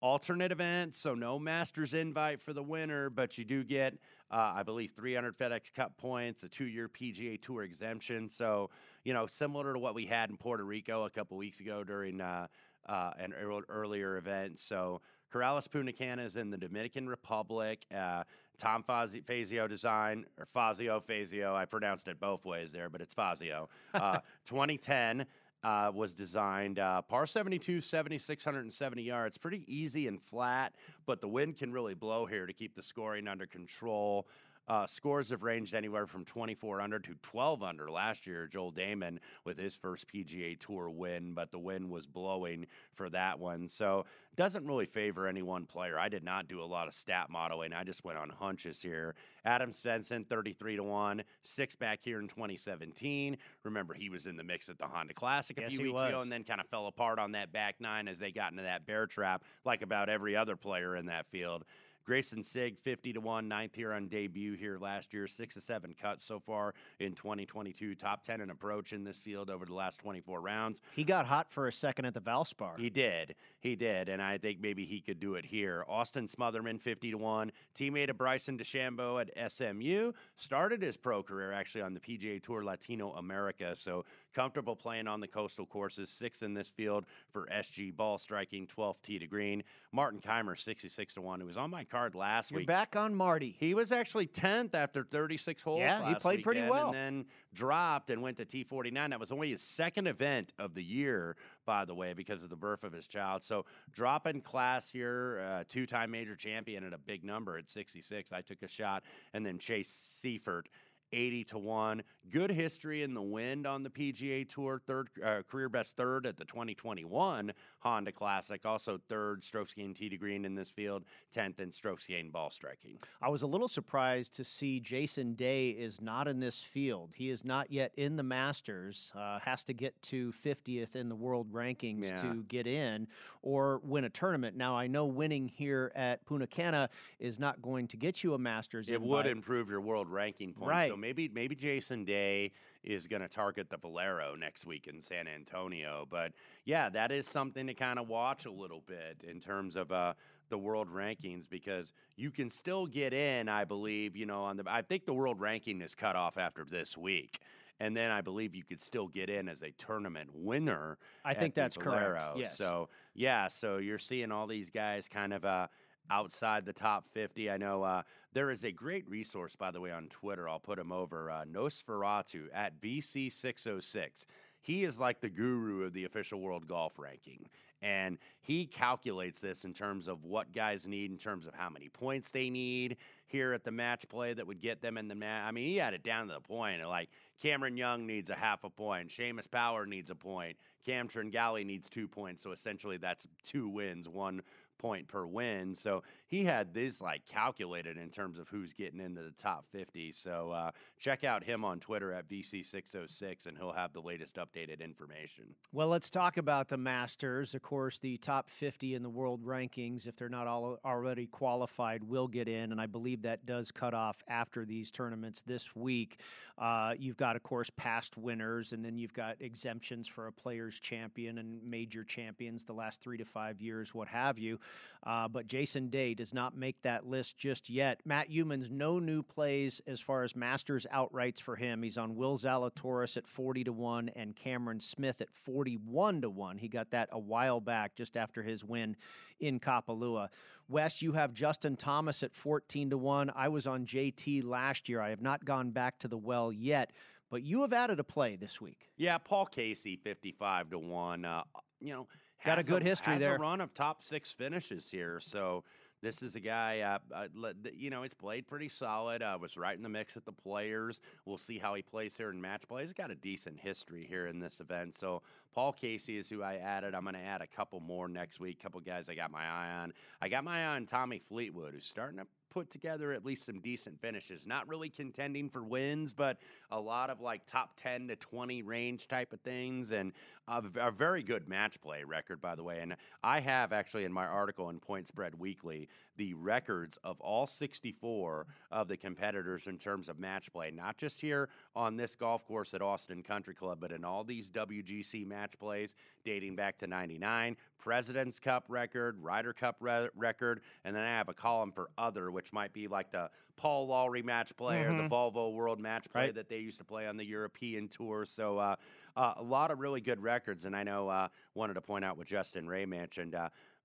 [0.00, 3.94] alternate event, so no Masters invite for the winner, but you do get,
[4.30, 8.28] uh, I believe, 300 FedEx Cup points, a two-year PGA Tour exemption.
[8.28, 8.70] So,
[9.04, 12.20] you know, similar to what we had in Puerto Rico a couple weeks ago during
[12.20, 12.46] uh,
[12.86, 13.34] uh, an
[13.68, 14.58] earlier event.
[14.58, 15.00] So,
[15.32, 17.84] Corales Punta Cana is in the Dominican Republic.
[17.94, 18.24] Uh,
[18.58, 21.54] Tom Fazio design, or Fazio Fazio.
[21.54, 23.68] I pronounced it both ways there, but it's Fazio.
[23.94, 25.26] Uh, 2010
[25.64, 26.78] uh, was designed.
[26.78, 29.38] Uh, par 72, 7,670 yards.
[29.38, 30.72] Pretty easy and flat,
[31.06, 34.26] but the wind can really blow here to keep the scoring under control.
[34.68, 38.46] Uh, scores have ranged anywhere from 24 under to 12 under last year.
[38.46, 43.38] Joel Dahmen with his first PGA Tour win, but the wind was blowing for that
[43.38, 43.66] one.
[43.66, 44.04] So
[44.36, 45.98] doesn't really favor any one player.
[45.98, 47.72] I did not do a lot of stat modeling.
[47.72, 49.14] I just went on hunches here.
[49.44, 53.36] Adam Svensson, 33 to 1, six back here in 2017.
[53.64, 56.18] Remember, he was in the mix at the Honda Classic a Yes, few weeks ago
[56.20, 58.86] and then kind of fell apart on that back nine as they got into that
[58.86, 61.64] bear trap, like about every other player in that field.
[62.08, 65.94] Greyson Sigg, 50 to 1, ninth here on debut here last year, six to seven
[66.00, 67.94] cuts so far in 2022.
[67.94, 70.80] Top 10 in approach in this field over the last 24 rounds.
[70.96, 72.78] He got hot for a second at the Valspar.
[72.78, 73.34] He did.
[73.60, 74.08] He did.
[74.08, 75.84] And I think maybe he could do it here.
[75.86, 77.52] Austin Smotherman, 50 to 1.
[77.74, 80.12] Teammate of Bryson DeChambeau at SMU.
[80.36, 83.74] Started his pro career actually on the PGA Tour Latino America.
[83.76, 86.08] So comfortable playing on the coastal courses.
[86.08, 89.62] Sixth in this field for SG ball striking, 12th tee to green.
[89.92, 92.66] Martin Kaymer, 66 to 1, who was on my card last You're week.
[92.66, 93.56] back on Marty.
[93.58, 95.80] He was actually 10th after 36 holes.
[95.80, 96.86] Yeah, he played pretty weekend, well.
[96.88, 99.10] And then dropped and went to T49.
[99.10, 102.56] That was only his second event of the year, by the way, because of the
[102.56, 103.42] birth of his child.
[103.42, 108.32] So dropping class here, uh, two time major champion at a big number at 66.
[108.32, 109.02] I took a shot.
[109.34, 110.64] And then Chase Seiffert.
[111.12, 112.02] 80 to 1.
[112.30, 114.80] Good history in the wind on the PGA Tour.
[114.86, 118.64] Third uh, career best third at the 2021 Honda Classic.
[118.66, 121.04] Also third strokes gained tee to green in this field.
[121.34, 122.98] 10th in strokes gained ball striking.
[123.22, 127.12] I was a little surprised to see Jason Day is not in this field.
[127.16, 129.10] He is not yet in the Masters.
[129.14, 132.16] Uh, has to get to 50th in the world rankings Yeah.
[132.22, 133.08] to get in
[133.42, 134.56] or win a tournament.
[134.56, 138.38] Now I know winning here at Punta Cana is not going to get you a
[138.38, 138.88] Masters.
[138.90, 139.08] It invite.
[139.08, 140.68] would improve your world ranking points.
[140.68, 140.90] Right.
[140.90, 142.52] So maybe maybe Jason Day
[142.84, 146.06] is going to target the Valero next week in San Antonio.
[146.08, 146.32] But
[146.64, 150.14] yeah, that is something to kind of watch a little bit in terms of uh,
[150.48, 153.48] the world rankings because you can still get in.
[153.48, 154.64] I believe you know on the.
[154.66, 157.40] I think the world ranking is cut off after this week.
[157.80, 160.98] And then I believe you could still get in as a tournament winner.
[161.24, 162.58] I think that's correct, yes.
[162.58, 165.68] So yeah, so you're seeing all these guys kind of uh,
[166.10, 167.50] outside the top 50.
[167.50, 170.48] I know uh, there is a great resource, by the way, on Twitter.
[170.48, 174.26] I'll put him over uh, Nosferatu at VC606.
[174.60, 177.48] He is like the guru of the official world golf ranking.
[177.80, 181.88] And he calculates this in terms of what guys need, in terms of how many
[181.88, 185.44] points they need here at the match play that would get them in the match.
[185.46, 187.08] I mean, he had it down to the point like
[187.40, 191.88] Cameron Young needs a half a point, Seamus Power needs a point, Cam Tringale needs
[191.88, 192.42] two points.
[192.42, 194.42] So essentially, that's two wins, one
[194.78, 195.74] point per win.
[195.74, 200.12] So he had this like calculated in terms of who's getting into the top 50.
[200.12, 204.80] So uh, check out him on Twitter at VC606 and he'll have the latest updated
[204.80, 205.44] information.
[205.72, 207.54] Well, let's talk about the Masters.
[207.54, 212.04] Of course, the top 50 in the world rankings, if they're not all already qualified,
[212.04, 212.72] will get in.
[212.72, 216.20] And I believe that does cut off after these tournaments this week.
[216.58, 220.78] Uh, you've got, of course, past winners, and then you've got exemptions for a player's
[220.78, 224.58] champion and major champions the last three to five years, what have you.
[225.06, 228.00] Uh, but Jason Day does not make that list just yet.
[228.04, 231.82] Matt Youmans, no new plays as far as Masters outrights for him.
[231.82, 236.58] He's on Will Zalatoris at 40 to 1 and Cameron Smith at 41 to 1.
[236.58, 238.96] He got that a while back just after his win
[239.40, 240.28] in Kapalua.
[240.68, 243.32] West, you have Justin Thomas at 14 to 1.
[243.34, 245.00] I was on JT last year.
[245.00, 246.92] I have not gone back to the well yet,
[247.30, 248.88] but you have added a play this week.
[248.96, 251.24] Yeah, Paul Casey, 55 to 1.
[251.24, 251.44] Uh,
[251.80, 252.06] you know,
[252.44, 253.36] Got a good history has there.
[253.36, 255.18] a run of top six finishes here.
[255.20, 255.64] So
[256.00, 259.22] this is a guy, uh, uh, you know, he's played pretty solid.
[259.22, 261.00] Uh, was right in the mix at the players.
[261.26, 262.82] We'll see how he plays here in match play.
[262.82, 264.94] He's got a decent history here in this event.
[264.94, 265.22] So
[265.54, 266.94] Paul Casey is who I added.
[266.94, 268.62] I'm going to add a couple more next week.
[268.62, 269.92] couple guys I got my eye on.
[270.22, 273.60] I got my eye on Tommy Fleetwood, who's starting to put together at least some
[273.60, 274.46] decent finishes.
[274.46, 276.38] Not really contending for wins, but
[276.70, 280.12] a lot of like top 10 to 20 range type of things and
[280.48, 282.78] a very good match play record, by the way.
[282.80, 287.46] And I have actually in my article in Point Spread Weekly the records of all
[287.46, 292.44] 64 of the competitors in terms of match play, not just here on this golf
[292.44, 296.86] course at Austin Country Club, but in all these WGC match plays dating back to
[296.86, 301.88] 99, President's Cup record, Ryder Cup re- record, and then I have a column for
[301.96, 305.08] other, which might be like the Paul Lowry match play or the Mhm.
[305.10, 306.34] Volvo World match play Right.
[306.36, 308.24] that they used to play on the European tour.
[308.24, 308.76] So uh,
[309.16, 312.16] uh, a lot of really good records, and I know uh, wanted to point out
[312.16, 313.34] what Justin Ray mentioned.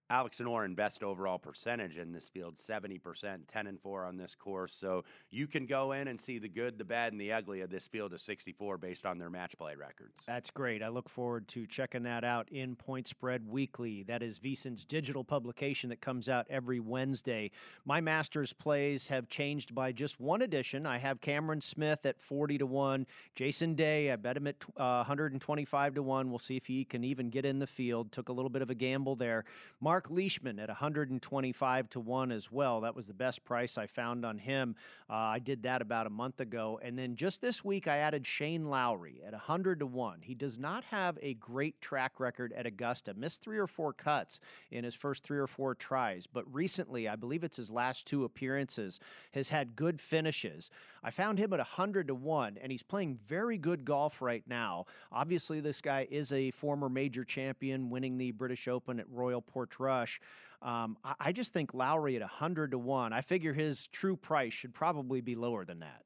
[0.10, 4.36] Uh, and Noren best overall percentage in this field, 70%, 10 and 4 on this
[4.36, 4.74] course.
[4.74, 7.70] So you can go in and see the good, the bad, and the ugly of
[7.70, 10.24] this field of 64 based on their match play records.
[10.28, 10.84] That's great.
[10.84, 14.04] I look forward to checking that out in Point Spread Weekly.
[14.04, 17.52] That is VSiN's digital publication that comes out every Wednesday.
[17.86, 20.86] My Masters plays have changed by just one edition.
[20.86, 25.04] I have Cameron Smith at 40 to 1, Jason Day, I bet him at uh,
[25.04, 26.30] 125 to 1.
[26.30, 28.12] We'll see if he can even get in the field.
[28.12, 29.46] Took a little bit of a gamble there.
[29.80, 32.82] Mark Mark Leishman at 125 to 1 as well.
[32.82, 34.76] That was the best price I found on him.
[35.08, 36.80] Uh, I did that about a month ago.
[36.82, 40.22] And then just this week, I added Shane Lowry at 100 to 1.
[40.24, 44.40] He does not have a great track record at Augusta, missed three or four cuts
[44.72, 46.26] in his first three or four tries.
[46.26, 49.00] But recently, I believe it's his last two appearances,
[49.34, 50.72] has had good finishes.
[51.04, 54.88] I found him at 100 to 1, and he's playing very good golf right now.
[55.12, 59.83] Obviously, this guy is a former major champion, winning the British Open at Royal Portrush.
[59.84, 60.20] Rush.
[60.62, 64.54] Um, I, I just think Lowry at 100 to 1, I figure his true price
[64.54, 66.04] should probably be lower than that.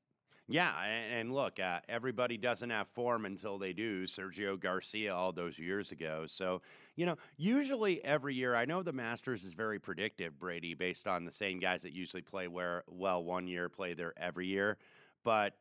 [0.49, 0.71] Yeah,
[1.11, 4.05] and, look, uh, everybody doesn't have form until they do.
[4.05, 6.23] Sergio Garcia all those years ago.
[6.25, 6.61] So,
[6.95, 11.25] you know, usually every year, I know the Masters is very predictive, Brady, based on
[11.25, 14.77] the same guys that usually play where well one year play there every year.
[15.25, 15.53] But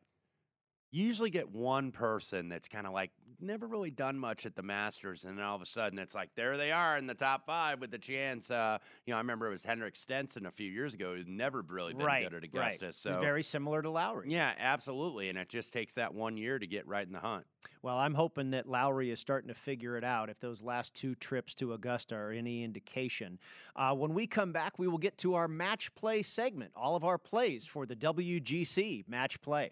[0.91, 4.63] you usually get one person that's kind of like never really done much at the
[4.63, 7.45] Masters, and then all of a sudden it's like there they are in the top
[7.45, 8.49] five with the chance.
[8.49, 11.61] Uh, you know, I remember it was Henrik Stenson a few years ago who's never
[11.61, 12.85] really been right, good at Augusta.
[12.85, 12.95] Right.
[12.95, 14.27] So very similar to Lowry.
[14.29, 17.45] Yeah, absolutely, and it just takes that one year to get right in the hunt.
[17.81, 20.29] Well, I'm hoping that Lowry is starting to figure it out.
[20.29, 23.39] If those last two trips to Augusta are any indication,
[23.75, 26.71] uh, when we come back, we will get to our match play segment.
[26.75, 29.71] All of our plays for the WGC match play.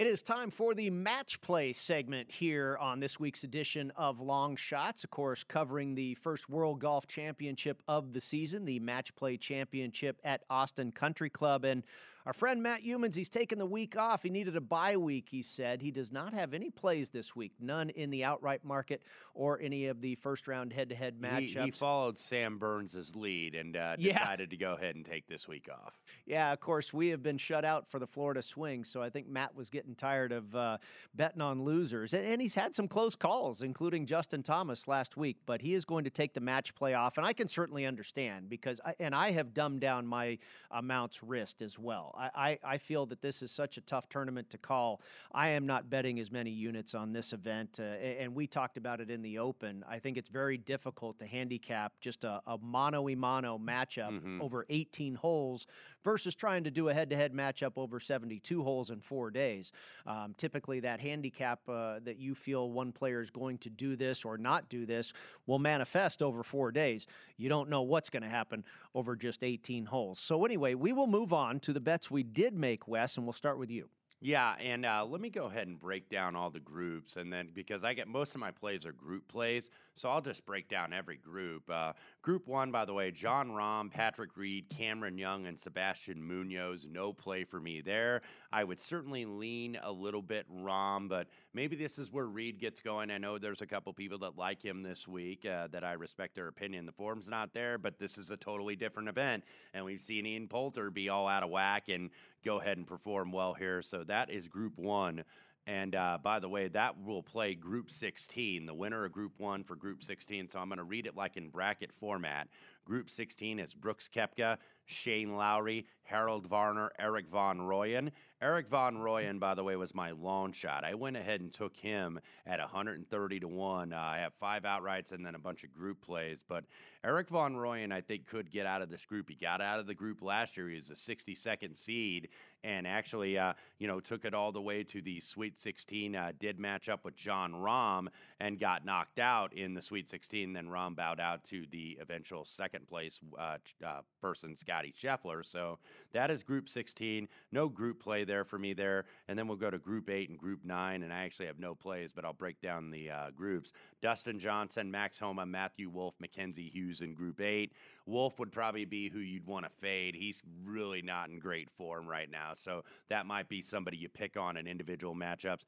[0.00, 4.56] It is time for the match play segment here on this week's edition of Long
[4.56, 5.04] Shots.
[5.04, 10.18] Of course, covering the first World Golf Championship of the season, the Match Play Championship
[10.24, 11.66] at Austin Country Club.
[11.66, 11.82] And
[12.26, 14.22] our friend Matt Youmans, he's taken the week off.
[14.22, 15.80] He needed a bye week, he said.
[15.80, 19.02] He does not have any plays this week, none in the outright market
[19.34, 21.40] or any of the first round head to head matchups.
[21.40, 24.56] He, he, followed Sam Burns' lead and uh, decided yeah.
[24.56, 25.98] to go ahead and take this week off.
[26.26, 29.28] Yeah, of course, we have been shut out for the Florida swing, so I think
[29.28, 30.78] Matt was getting tired of uh,
[31.14, 32.12] betting on losers.
[32.12, 35.84] And, and he's had some close calls, including Justin Thomas last week, but he is
[35.84, 37.16] going to take the match play off.
[37.16, 40.38] And I can certainly understand because, I, and I have dumbed down my
[40.70, 42.09] amounts risked as well.
[42.12, 42.20] Call.
[42.34, 45.00] I, I, I feel that this is such a tough tournament to call.
[45.32, 49.00] I am not betting as many units on this event, uh, and we talked about
[49.00, 49.84] it in the Open.
[49.88, 54.40] I think it's very difficult to handicap just a, a mono a mono matchup Mhm.
[54.40, 55.66] over 18 holes
[56.04, 59.72] versus trying to do a head to head matchup over 72 holes in four days.
[60.06, 64.24] Um, typically, that handicap uh, that you feel one player is going to do this
[64.24, 65.12] or not do this
[65.46, 67.06] will manifest over four days.
[67.36, 70.18] You don't know what's going to happen over just 18 holes.
[70.18, 73.32] So, anyway, we will move on to the bets we did make, Wes, and we'll
[73.32, 73.88] start with you.
[74.22, 77.48] Yeah, and uh, let me go ahead and break down all the groups, and then
[77.54, 80.92] because I get most of my plays are group plays, so I'll just break down
[80.92, 81.62] every group.
[81.70, 86.86] Uh, group one, by the way, Jon Rahm, Patrick Reed, Cameron Young, and Sebastian Munoz.
[86.86, 88.20] No play for me there.
[88.52, 92.78] I would certainly lean a little bit Rahm, but maybe this is where Reed gets
[92.78, 93.10] going.
[93.10, 96.34] I know there's a couple people that like him this week uh, that I respect
[96.34, 96.84] their opinion.
[96.84, 100.46] The form's not there, but this is a totally different event, and we've seen Ian
[100.46, 102.10] Poulter be all out of whack and
[102.44, 103.82] go ahead and perform well here.
[103.82, 105.24] So that is Group One.
[105.66, 109.62] And uh, by the way, that will play Group 16, the winner of Group 1
[109.62, 110.48] for Group 16.
[110.48, 112.48] So I'm going to read it like in bracket format.
[112.90, 118.10] Group 16 is Brooks Koepka, Shane Lowry, Harold Varner, Erik van Rooyen.
[118.42, 120.82] Erik van Rooyen, by the way, was my long shot.
[120.82, 123.92] I went ahead and took him at 130 to 1.
[123.92, 126.42] Uh, I have five outrights and then a bunch of group plays.
[126.46, 126.64] But
[127.04, 129.28] Erik van Rooyen, I think, could get out of this group.
[129.28, 130.68] He got out of the group last year.
[130.68, 132.28] He was a 62nd seed
[132.64, 136.16] and actually, uh, you know, took it all the way to the Sweet 16.
[136.16, 138.08] Uh, did match up with Jon Rahm
[138.40, 140.54] and got knocked out in the Sweet 16.
[140.54, 145.44] Then Rahm bowed out to the eventual second place uh, uh, person, Scottie Scheffler.
[145.44, 145.78] So
[146.12, 147.28] that is Group 16.
[147.52, 149.06] No group play there for me there.
[149.28, 151.02] And then we'll go to Group 8 and Group 9.
[151.02, 153.72] And I actually have no plays, but I'll break down the uh, groups.
[154.00, 157.72] Dustin Johnson, Max Homa, Matthew Wolff, Mackenzie Hughes in Group 8.
[158.06, 160.14] Wolff would probably be who you'd want to fade.
[160.14, 162.52] He's really not in great form right now.
[162.54, 165.64] So that might be somebody you pick on in individual matchups.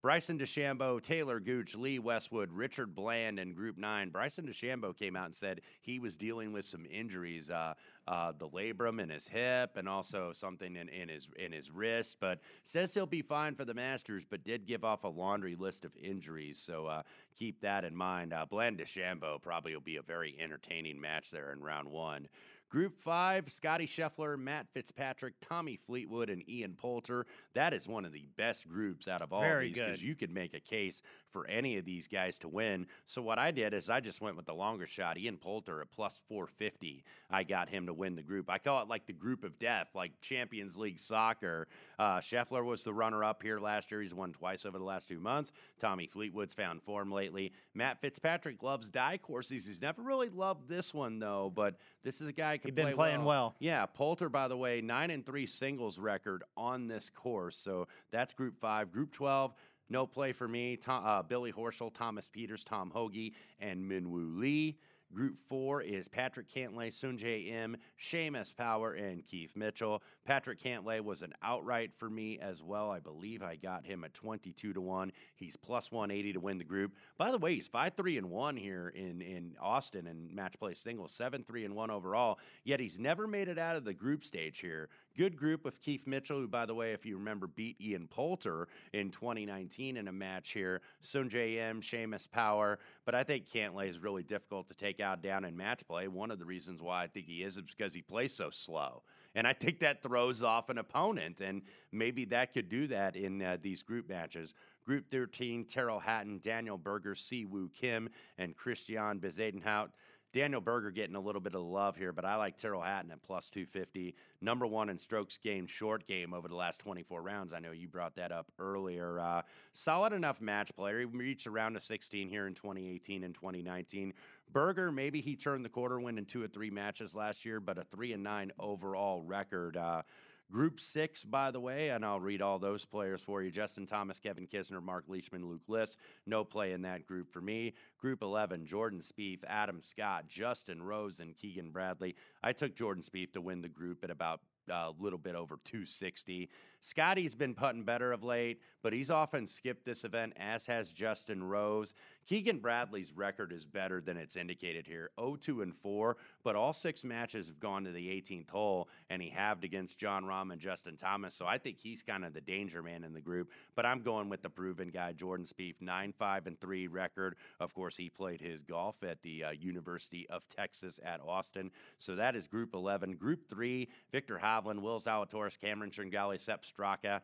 [0.00, 4.10] Bryson DeChambeau, Talor Gooch, Lee Westwood, Richard Bland and Group 9.
[4.10, 7.74] Bryson DeChambeau came out and said he was dealing with some injuries, uh,
[8.06, 12.18] uh, the labrum in his hip and also something in, in, his, in his wrist,
[12.20, 15.84] but says he'll be fine for the Masters, but did give off a laundry list
[15.84, 16.60] of injuries.
[16.60, 17.02] So uh,
[17.36, 18.32] keep that in mind.
[18.32, 22.28] Uh, Bland DeChambeau probably will be a very entertaining match there in round one.
[22.70, 27.26] Group five, Scottie Scheffler, Matt Fitzpatrick, Tommy Fleetwood, and Ian Poulter.
[27.54, 30.30] That is one of the best groups out of all Very these because you could
[30.30, 32.86] make a case for any of these guys to win.
[33.06, 35.90] So what I did is I just went with the longer shot, Ian Poulter at
[35.90, 37.04] plus 450.
[37.30, 38.50] I got him to win the group.
[38.50, 41.68] I call it like the group of death, like Champions League soccer.
[41.98, 44.00] Uh, Scheffler was the runner up here last year.
[44.00, 45.52] He's won twice over the last two months.
[45.78, 47.52] Tommy Fleetwood's found form lately.
[47.74, 49.66] Matt Fitzpatrick loves Dye courses.
[49.66, 52.74] He's never really loved this one though, but this is a guy who can He'd
[52.74, 53.56] been play playing well.
[53.58, 57.56] Yeah, Poulter, by the way, nine and three singles record on this course.
[57.56, 58.92] So that's Group Five.
[58.92, 59.54] Group Twelve.
[59.90, 60.76] No play for me.
[60.76, 64.78] Tom, uh, Billy Horschel, Thomas Pieters, Tom Hoge, and Minwoo Lee.
[65.14, 70.02] Group four is Patrick Cantlay, Sungjae Im, Seamus Power, and Keith Mitchell.
[70.26, 72.90] Patrick Cantlay was an outright for me as well.
[72.90, 75.12] I believe I got him at 22 to 1.
[75.34, 76.92] He's plus 180 to win the group.
[77.16, 80.74] By the way, he's 5 3 and 1 here in, in Austin in match play
[80.74, 82.38] singles, 7 3 and 1 overall.
[82.64, 84.90] Yet he's never made it out of the group stage here.
[85.18, 88.68] Good group with Keith Mitchell, who, by the way, if you remember, beat Ian Poulter
[88.92, 90.80] in 2019 in a match here.
[91.02, 92.78] Sungjae Im, Seamus Power.
[93.04, 96.06] But I think Cantlay is really difficult to take out down in match play.
[96.06, 99.02] One of the reasons why I think he is is because he plays so slow.
[99.34, 101.40] And I think that throws off an opponent.
[101.40, 104.54] And maybe that could do that in uh, these group matches.
[104.86, 108.08] Group 13, Tyrrell Hatton, Daniel Berger, Si Woo Kim,
[108.38, 109.88] and Christiaan Bezuidenhout.
[110.32, 113.22] Daniel Berger getting a little bit of love here, but I like Tyrrell Hatton at
[113.22, 114.14] plus 250.
[114.40, 117.52] Number one in strokes gained short game over the last 24 rounds.
[117.52, 119.20] I know you brought that up earlier.
[119.20, 121.00] Uh, solid enough match player.
[121.00, 124.14] He reached around a round of 16 here in 2018 and 2019.
[124.50, 127.76] Berger, maybe he turned the quarter, win in two or three matches last year, but
[127.78, 129.76] a three and nine overall record.
[129.76, 130.02] Uh,
[130.50, 134.18] Group six, by the way, and I'll read all those players for you Justin Thomas,
[134.18, 135.98] Kevin Kisner, Mark Leishman, Luke List.
[136.26, 137.74] No play in that group for me.
[137.98, 142.16] Group 11, Jordan Spieth, Adam Scott, Justin Rose, and Keegan Bradley.
[142.42, 144.40] I took Jordan Spieth to win the group at about
[144.70, 146.48] a little bit over 260.
[146.80, 151.42] Scotty's been putting better of late, but he's often skipped this event, as has Justin
[151.42, 151.94] Rose.
[152.26, 156.74] Keegan Bradley's record is better than it's indicated here 0 2 and 4, but all
[156.74, 160.60] six matches have gone to the 18th hole, and he halved against Jon Rahm and
[160.60, 161.34] Justin Thomas.
[161.34, 163.50] So I think he's kind of the danger man in the group.
[163.74, 167.36] But I'm going with the proven guy, Jordan Spieth, 9 5 and 3 record.
[167.60, 171.70] Of course, he played his golf at the uh, University of Texas at Austin.
[171.96, 173.14] So that is Group 11.
[173.14, 177.20] Group 3, Viktor Hovland, Will Zalatoris, Cameron Tringale, Sepp Straka.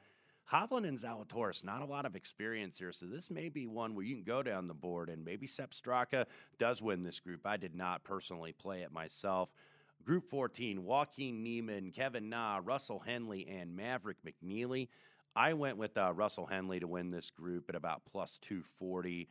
[0.53, 4.05] Hovland and Zalatoris, not a lot of experience here, so this may be one where
[4.05, 6.26] you can go down the board, and maybe Sepp Straka
[6.59, 7.47] does win this group.
[7.47, 9.49] I did not personally play it myself.
[10.05, 14.88] Group 14, Joaquin Niemann, Kevin Na, Russell Henley, and Maverick McNealy.
[15.34, 19.28] I went with uh, Russell Henley to win this group at about plus 240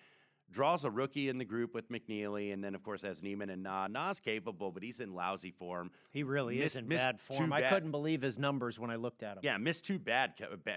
[0.53, 3.63] draws a rookie in the group with McNealy, and then of course has Niemann and
[3.63, 3.87] Na.
[3.87, 5.91] Na's capable, but he's in lousy form.
[6.11, 7.51] He really missed, is in bad form.
[7.51, 9.39] I couldn't believe his numbers when I looked at him.
[9.43, 10.33] Yeah, missed two bad,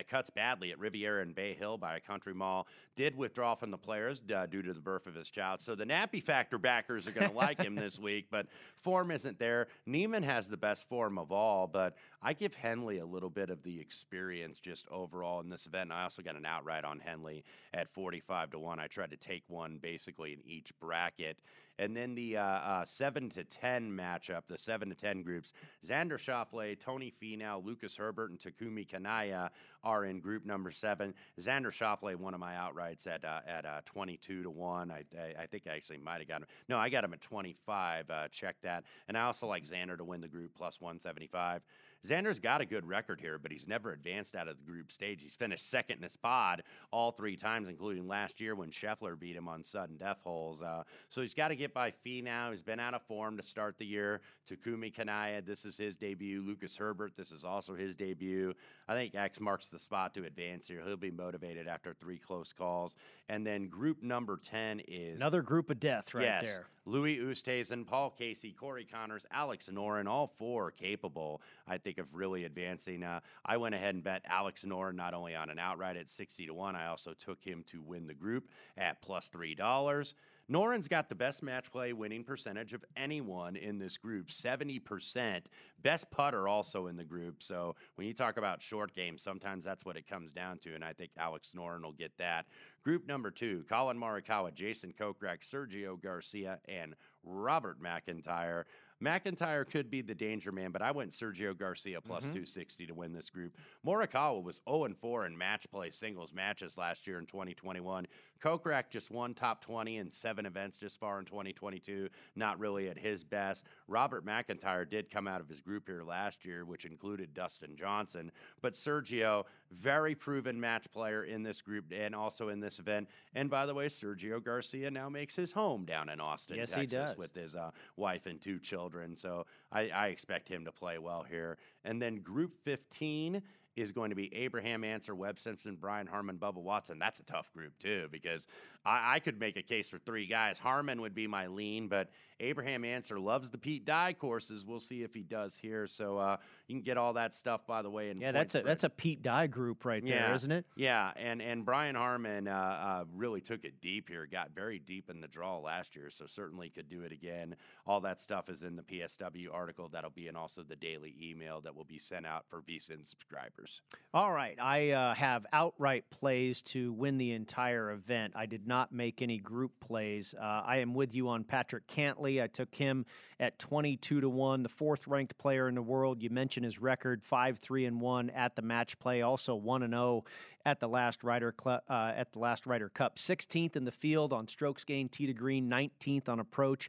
[0.08, 2.66] cuts badly at Riviera and Bay Hill by a country mall.
[2.96, 5.60] Did withdraw from the players uh, due to the birth of his child.
[5.60, 8.46] So the nappy factor backers are going to like him this week, but
[8.78, 9.68] form isn't there.
[9.84, 13.62] Niemann has the best form of all, but I give Henley a little bit of
[13.62, 15.92] the experience just overall in this event.
[15.92, 18.80] I also got an outright on Henley at 45 to 1.
[18.80, 21.38] I tried to take one one basically in each bracket.
[21.78, 25.52] And then the uh, uh, 7 to 10 matchup, the 7 to 10 groups,
[25.84, 29.50] Xander Schauffele, Tony Finau, Lucas Herbert, and Takumi Kanaya
[29.84, 31.12] are in group number 7.
[31.38, 34.90] Xander Schauffele, one of my outrights at uh, at uh, 22 to 1.
[34.90, 36.46] I, I, I think I actually might have got him.
[36.66, 38.10] No, I got him at 25.
[38.10, 38.84] Uh, check that.
[39.08, 41.60] And I also like Xander to win the group plus 175.
[42.06, 45.22] Xander's got a good record here, but he's never advanced out of the group stage.
[45.22, 49.36] He's finished second in his pod all three times, including last year when Scheffler beat
[49.36, 50.62] him on sudden death holes.
[50.62, 52.50] Uh, so he's got to get by Finau.
[52.50, 54.20] He's been out of form to start the year.
[54.48, 56.42] Takumi Kanaya, this is his debut.
[56.42, 58.54] Lucas Herbert, this is also his debut.
[58.88, 60.82] I think X marks the spot to advance here.
[60.84, 62.94] He'll be motivated after three close calls.
[63.28, 66.66] And then group number 10 is another group of death right yes, there.
[66.86, 72.44] Louis Oosthuizen, Paul Casey, Corey Conners, Alex Noren, all four capable, I think, of really
[72.44, 73.02] advancing.
[73.02, 76.46] Uh, I went ahead and bet Alex Noren not only on an outright at 60
[76.46, 80.14] to 1, I also took him to win the group at plus $3.
[80.50, 85.46] Noren's got the best match play winning percentage of anyone in this group, 70%.
[85.82, 87.42] Best putter also in the group.
[87.42, 90.74] So when you talk about short games, sometimes that's what it comes down to.
[90.74, 92.46] And I think Alex Noren will get that.
[92.84, 96.94] Group number two Collin Morikawa, Jason Kokrak, Sergio Garcia, and
[97.24, 98.64] Robert McIntyre.
[99.02, 102.32] McIntyre could be the danger man, but I went Sergio Garcia plus mm-hmm.
[102.32, 103.54] 260 to win this group.
[103.84, 108.06] Morikawa was 0 4 in match play singles matches last year in 2021.
[108.42, 112.08] Kokrak just won top 20 in seven events just far in 2022.
[112.34, 113.64] Not really at his best.
[113.88, 118.30] Robert McIntyre did come out of his group here last year, which included Dustin Johnson.
[118.62, 123.08] But Sergio, very proven match player in this group and also in this event.
[123.34, 127.16] And by the way, Sergio Garcia now makes his home down in Austin, yes, Texas,
[127.16, 129.16] with his uh, wife and two children.
[129.16, 131.58] So I, I expect him to play well here.
[131.84, 133.42] And then Group 15
[133.76, 136.98] is going to be Abraham Ancer, Webb Simpson, Brian Harman, Bubba Watson.
[136.98, 138.46] That's a tough group too because
[138.86, 140.58] I, I, could make a case for three guys.
[140.58, 142.08] Harman would be my lean, but
[142.38, 144.64] Abraham Ancer loves the Pete Dye courses.
[144.64, 145.86] We'll see if he does here.
[145.86, 146.36] So uh,
[146.68, 148.10] you can get all that stuff by the way.
[148.10, 150.34] In yeah, that's a that's a Pete Dye group right there, yeah.
[150.34, 150.66] isn't it?
[150.76, 154.26] Yeah, and and Brian Harman uh, uh, really took it deep here.
[154.30, 157.56] Got very deep in the draw last year, so certainly could do it again.
[157.86, 159.88] All that stuff is in the PSW article.
[159.88, 163.80] That'll be in also the daily email that will be sent out for VSIN subscribers.
[164.12, 168.34] All right, I uh, have outright plays to win the entire event.
[168.36, 170.34] I did not make any group plays.
[170.38, 172.42] Uh, I am with you on Patrick Cantlay.
[172.42, 173.06] I took him
[173.40, 176.22] at 22 to 1, the fourth ranked player in the world.
[176.22, 179.92] You mentioned his record 5 3 and 1 at the match play, also 1 and
[179.92, 180.24] 0
[180.64, 183.16] at the last Ryder Cl- uh, at the last Ryder Cup.
[183.16, 186.88] 16th in the field on strokes gained tee to green, 19th on approach.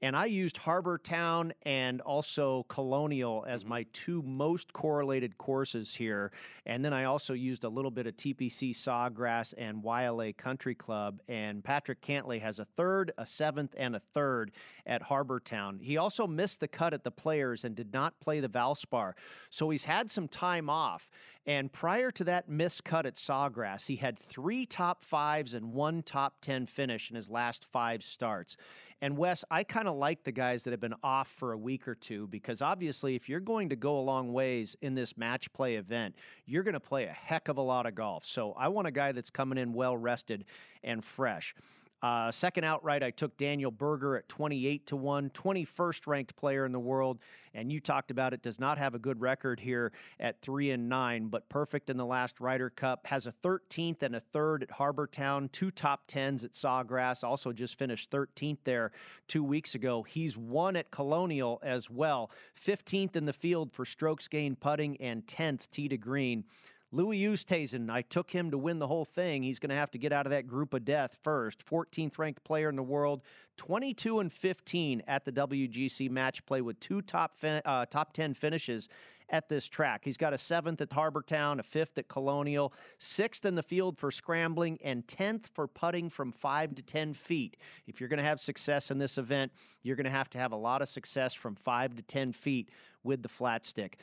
[0.00, 3.70] And I used Harbour Town and also Colonial as mm-hmm.
[3.70, 6.30] my two most correlated courses here.
[6.66, 11.20] And then I also used a little bit of TPC Sawgrass and YLA Country Club.
[11.28, 14.52] And Patrick Cantlay has a third, a seventh, and a third
[14.86, 15.80] at Harbour Town.
[15.82, 19.14] He also missed the cut at the players and did not play the Valspar.
[19.50, 21.10] So he's had some time off.
[21.48, 26.02] And prior to that missed cut at Sawgrass, he had three top fives and one
[26.02, 28.58] top 10 finish in his last five starts.
[29.00, 31.86] And Wes, I kind of like the guys that have been off for a week
[31.86, 35.52] or two because obviously, if you're going to go a long ways in this match
[35.52, 38.24] play event, you're going to play a heck of a lot of golf.
[38.24, 40.44] So I want a guy that's coming in well rested
[40.82, 41.54] and fresh.
[42.00, 46.70] Uh, second outright, I took Daniel Berger at 28 to 1, 21st ranked player in
[46.70, 47.18] the world.
[47.54, 50.88] And you talked about it, does not have a good record here at 3 and
[50.88, 53.06] 9, but perfect in the last Ryder Cup.
[53.08, 57.24] Has a 13th and a third at Harbour Town, two top 10s at Sawgrass.
[57.24, 58.92] Also just finished 13th there
[59.26, 60.04] two weeks ago.
[60.04, 62.30] He's won at Colonial as well.
[62.64, 66.44] 15th in the field for strokes gained putting and 10th tee to green.
[66.90, 69.42] Louis Oosthuizen, I took him to win the whole thing.
[69.42, 71.64] He's going to have to get out of that group of death first.
[71.66, 73.20] 14th ranked player in the world,
[73.58, 78.32] 22 and 15 at the WGC match play with two top fin- uh, top 10
[78.32, 78.88] finishes
[79.30, 80.02] at this track.
[80.04, 83.98] He's got a seventh at Harbour Town, a fifth at Colonial, sixth in the field
[83.98, 87.58] for scrambling, and 10th for putting from five to 10 feet.
[87.86, 90.52] If you're going to have success in this event, you're going to have to have
[90.52, 92.70] a lot of success from five to 10 feet
[93.04, 93.98] with the flat stick.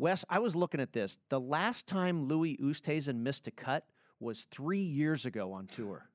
[0.00, 1.18] Wes, I was looking at this.
[1.28, 3.84] The last time Louis Oosthuizen missed a cut
[4.18, 6.08] was three years ago on tour.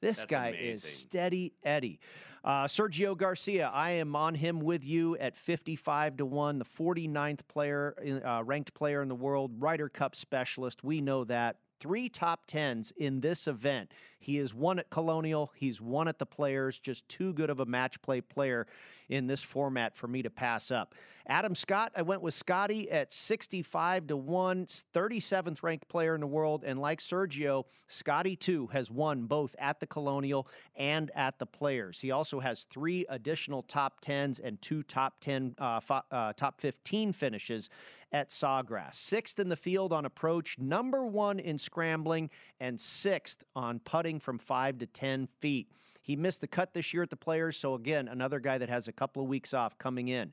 [0.00, 0.68] This That's guy amazing.
[0.70, 1.98] is steady Eddie.
[2.44, 7.40] Uh, Sergio Garcia, I am on him with you at 55 to 1, the 49th
[7.48, 10.84] player, in- uh, ranked player in the world, Ryder Cup specialist.
[10.84, 11.56] We know that.
[11.78, 13.92] Three top tens in this event.
[14.18, 15.52] He is one at Colonial.
[15.54, 16.78] He's one at the Players.
[16.78, 18.66] Just too good of a match play player
[19.08, 20.94] in this format for me to pass up.
[21.28, 26.26] Adam Scott, I went with Scotty at 65 to 1, 37th ranked player in the
[26.26, 26.64] world.
[26.64, 32.00] And like Sergio, Scotty too has won both at the Colonial and at the Players.
[32.00, 36.60] He also has three additional top 10s and two top 10, uh, fo- uh, top
[36.60, 37.68] 15 finishes
[38.16, 38.94] at Sawgrass.
[38.94, 44.38] Sixth in the field on approach, number one in scrambling, and sixth on putting from
[44.38, 45.70] five to 10 feet.
[46.00, 48.88] He missed the cut this year at the Players, so again, another guy that has
[48.88, 50.32] a couple of weeks off coming in.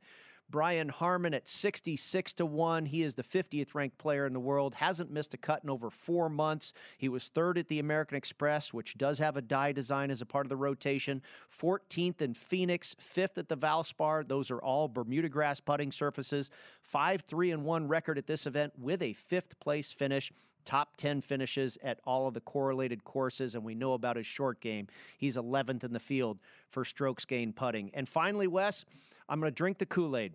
[0.53, 2.85] Brian Harman at 66 to 1.
[2.85, 4.75] He is the 50th ranked player in the world.
[4.75, 6.73] Hasn't missed a cut in over four months.
[6.99, 10.27] He was third at the American Express, which does have a Dye design as a
[10.27, 11.23] part of the rotation.
[11.51, 14.27] 14th in Phoenix, fifth at the Valspar.
[14.27, 16.51] Those are all Bermuda grass putting surfaces.
[16.83, 20.31] 5 3 and 1 record at this event with a fifth place finish
[20.65, 24.59] top 10 finishes at all of the correlated courses, and we know about his short
[24.61, 24.87] game.
[25.17, 26.39] He's 11th in the field
[26.69, 27.91] for strokes gained putting.
[27.93, 28.85] And finally, Wes,
[29.29, 30.33] I'm going to drink the Kool Aid.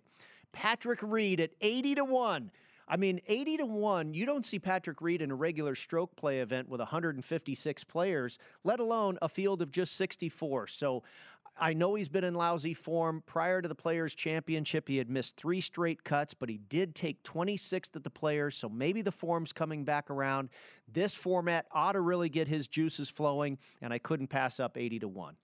[0.51, 2.51] Patrick Reed at 80 to 1.
[2.91, 6.39] I mean, 80 to 1, you don't see Patrick Reed in a regular stroke play
[6.39, 10.65] event with 156 players, let alone a field of just 64.
[10.67, 11.03] So
[11.59, 13.23] I know he's been in lousy form.
[13.25, 17.21] Prior to the Players' Championship, he had missed three straight cuts, but he did take
[17.23, 20.49] 26th at the Players, so maybe the form's coming back around.
[20.91, 24.99] This format ought to really get his juices flowing, and I couldn't pass up 80
[24.99, 25.35] to 1.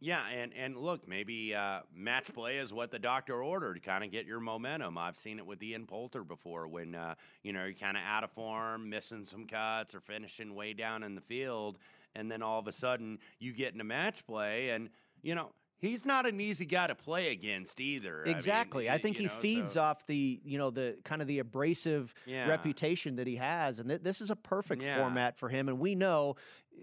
[0.00, 4.12] Yeah, and and look, maybe uh, match play is what the doctor ordered, kind of
[4.12, 4.96] get your momentum.
[4.96, 8.22] I've seen it with Ian Poulter before, when uh, you know you're kind of out
[8.22, 11.78] of form, missing some cuts, or finishing way down in the field,
[12.14, 14.88] and then all of a sudden you get into match play, and
[15.22, 18.22] you know he's not an easy guy to play against either.
[18.22, 18.90] I mean, Exactly.
[18.90, 22.12] I, think he know, feeds so- off the, you know, the kind of the abrasive
[22.26, 22.48] Yeah.
[22.48, 23.78] reputation that he has.
[23.80, 24.96] And th- this is a perfect Yeah.
[24.98, 25.68] format for him.
[25.68, 26.36] And we know,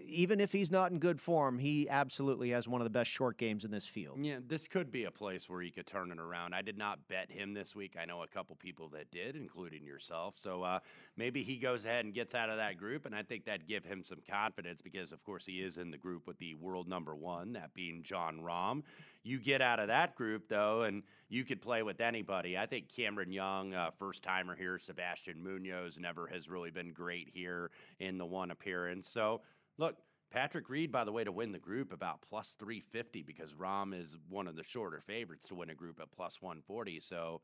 [0.04, 3.38] even if he's not in good form, he absolutely has one of the best short
[3.38, 4.18] games in this field.
[4.20, 6.54] Yeah, this could be a place where he could turn it around.
[6.54, 7.96] I did not bet him this week.
[8.00, 10.34] I know a couple people that did, including yourself.
[10.36, 10.80] So uh,
[11.16, 13.84] maybe he goes ahead and gets out of that group, and I think that'd give
[13.84, 17.14] him some confidence because, of course, he is in the group with the world number
[17.14, 18.82] one, that being Jon Rahm.
[19.26, 22.56] You get out of that group though, and you could play with anybody.
[22.56, 27.28] I think Cameron Young, uh, first timer here, Sebastian Munoz, never has really been great
[27.28, 29.08] here in the one appearance.
[29.08, 29.40] So
[29.78, 29.96] look.
[30.32, 34.18] Patrick Reed, by the way, to win the group about plus 350 because Rahm is
[34.28, 36.98] one of the shorter favorites to win a group at plus 140.
[37.00, 37.40] So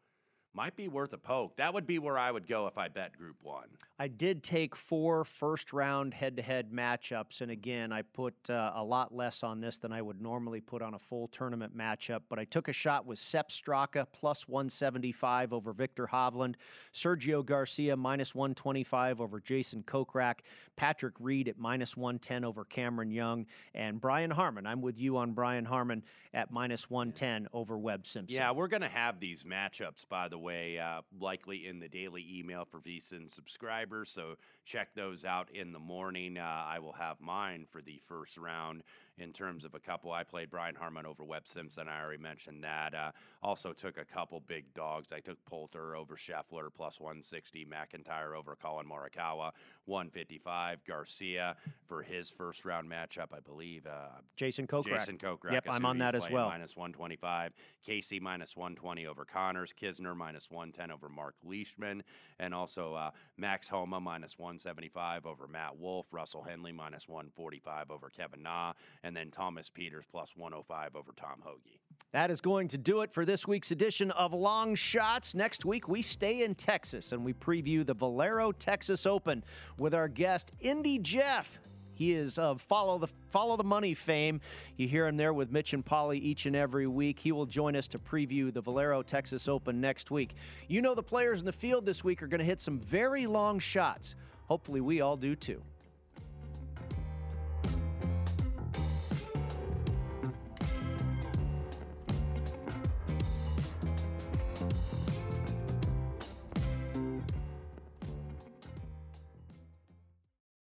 [0.55, 1.57] might be worth a poke.
[1.57, 3.69] That would be where I would go if I bet group one.
[3.99, 7.41] I did take four first round head to head matchups.
[7.41, 10.83] And again, I put uh, a lot less on this than I would normally put
[10.83, 12.23] on a full tournament matchup.
[12.29, 16.57] But I took a shot with Sepp Straka plus 175 over Viktor Hovland,
[16.93, 20.41] Sergio Garcia minus 125 over Jason Kokrak,
[20.77, 24.67] Patrick Reed at minus 110 over Cameron Young, and Brian Harman.
[24.67, 26.03] I'm with you on Brian Harman
[26.35, 28.37] at minus 110 over Webb Simpson.
[28.37, 32.27] Yeah, we're going to have these matchups, by the way, uh, likely in the daily
[32.31, 34.11] email for VSIN subscribers.
[34.11, 36.39] So check those out in the morning.
[36.39, 38.83] Uh, I will have mine for the first round
[39.19, 40.13] in terms of a couple.
[40.13, 41.89] I played Brian Harman over Webb Simpson.
[41.89, 42.95] I already mentioned that.
[42.95, 45.13] Uh, also took a couple big dogs.
[45.13, 49.53] I took Poulter over Scheffler plus 160, McIntyre over Collin Morikawa
[49.87, 51.57] 155, Garcia
[51.87, 53.87] for his first round matchup, I believe.
[53.87, 54.99] Uh, Jason Kokrak.
[54.99, 55.53] Jason Kokrak.
[55.53, 56.49] Yep, I'm on that as well.
[56.49, 57.53] Minus 125.
[57.85, 59.73] Casey minus 120 over Conners.
[59.73, 62.03] Kisner minus 110 over Mark Leishman.
[62.39, 66.07] And also uh, Max Homa minus 175 over Matt Wolff.
[66.13, 68.73] Russell Henley minus 145 over Kevin Na.
[69.05, 71.81] And then Thomas Pieters plus 105 over Tom Hoge.
[72.13, 75.35] That is going to do it for this week's edition of Long Shots.
[75.35, 79.43] Next week, we stay in Texas and we preview the Valero Texas Open
[79.79, 81.59] with our guest, Indy Jeff.
[81.95, 84.41] He is of follow the follow the money fame.
[84.77, 87.19] You hear him there with Mitch and Pauly each and every week.
[87.19, 90.35] He will join us to preview the Valero Texas Open next week.
[90.69, 93.27] You know the players in the field this week are going to hit some very
[93.27, 94.15] long shots.
[94.47, 95.63] Hopefully, we all do too.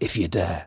[0.00, 0.66] if you dare.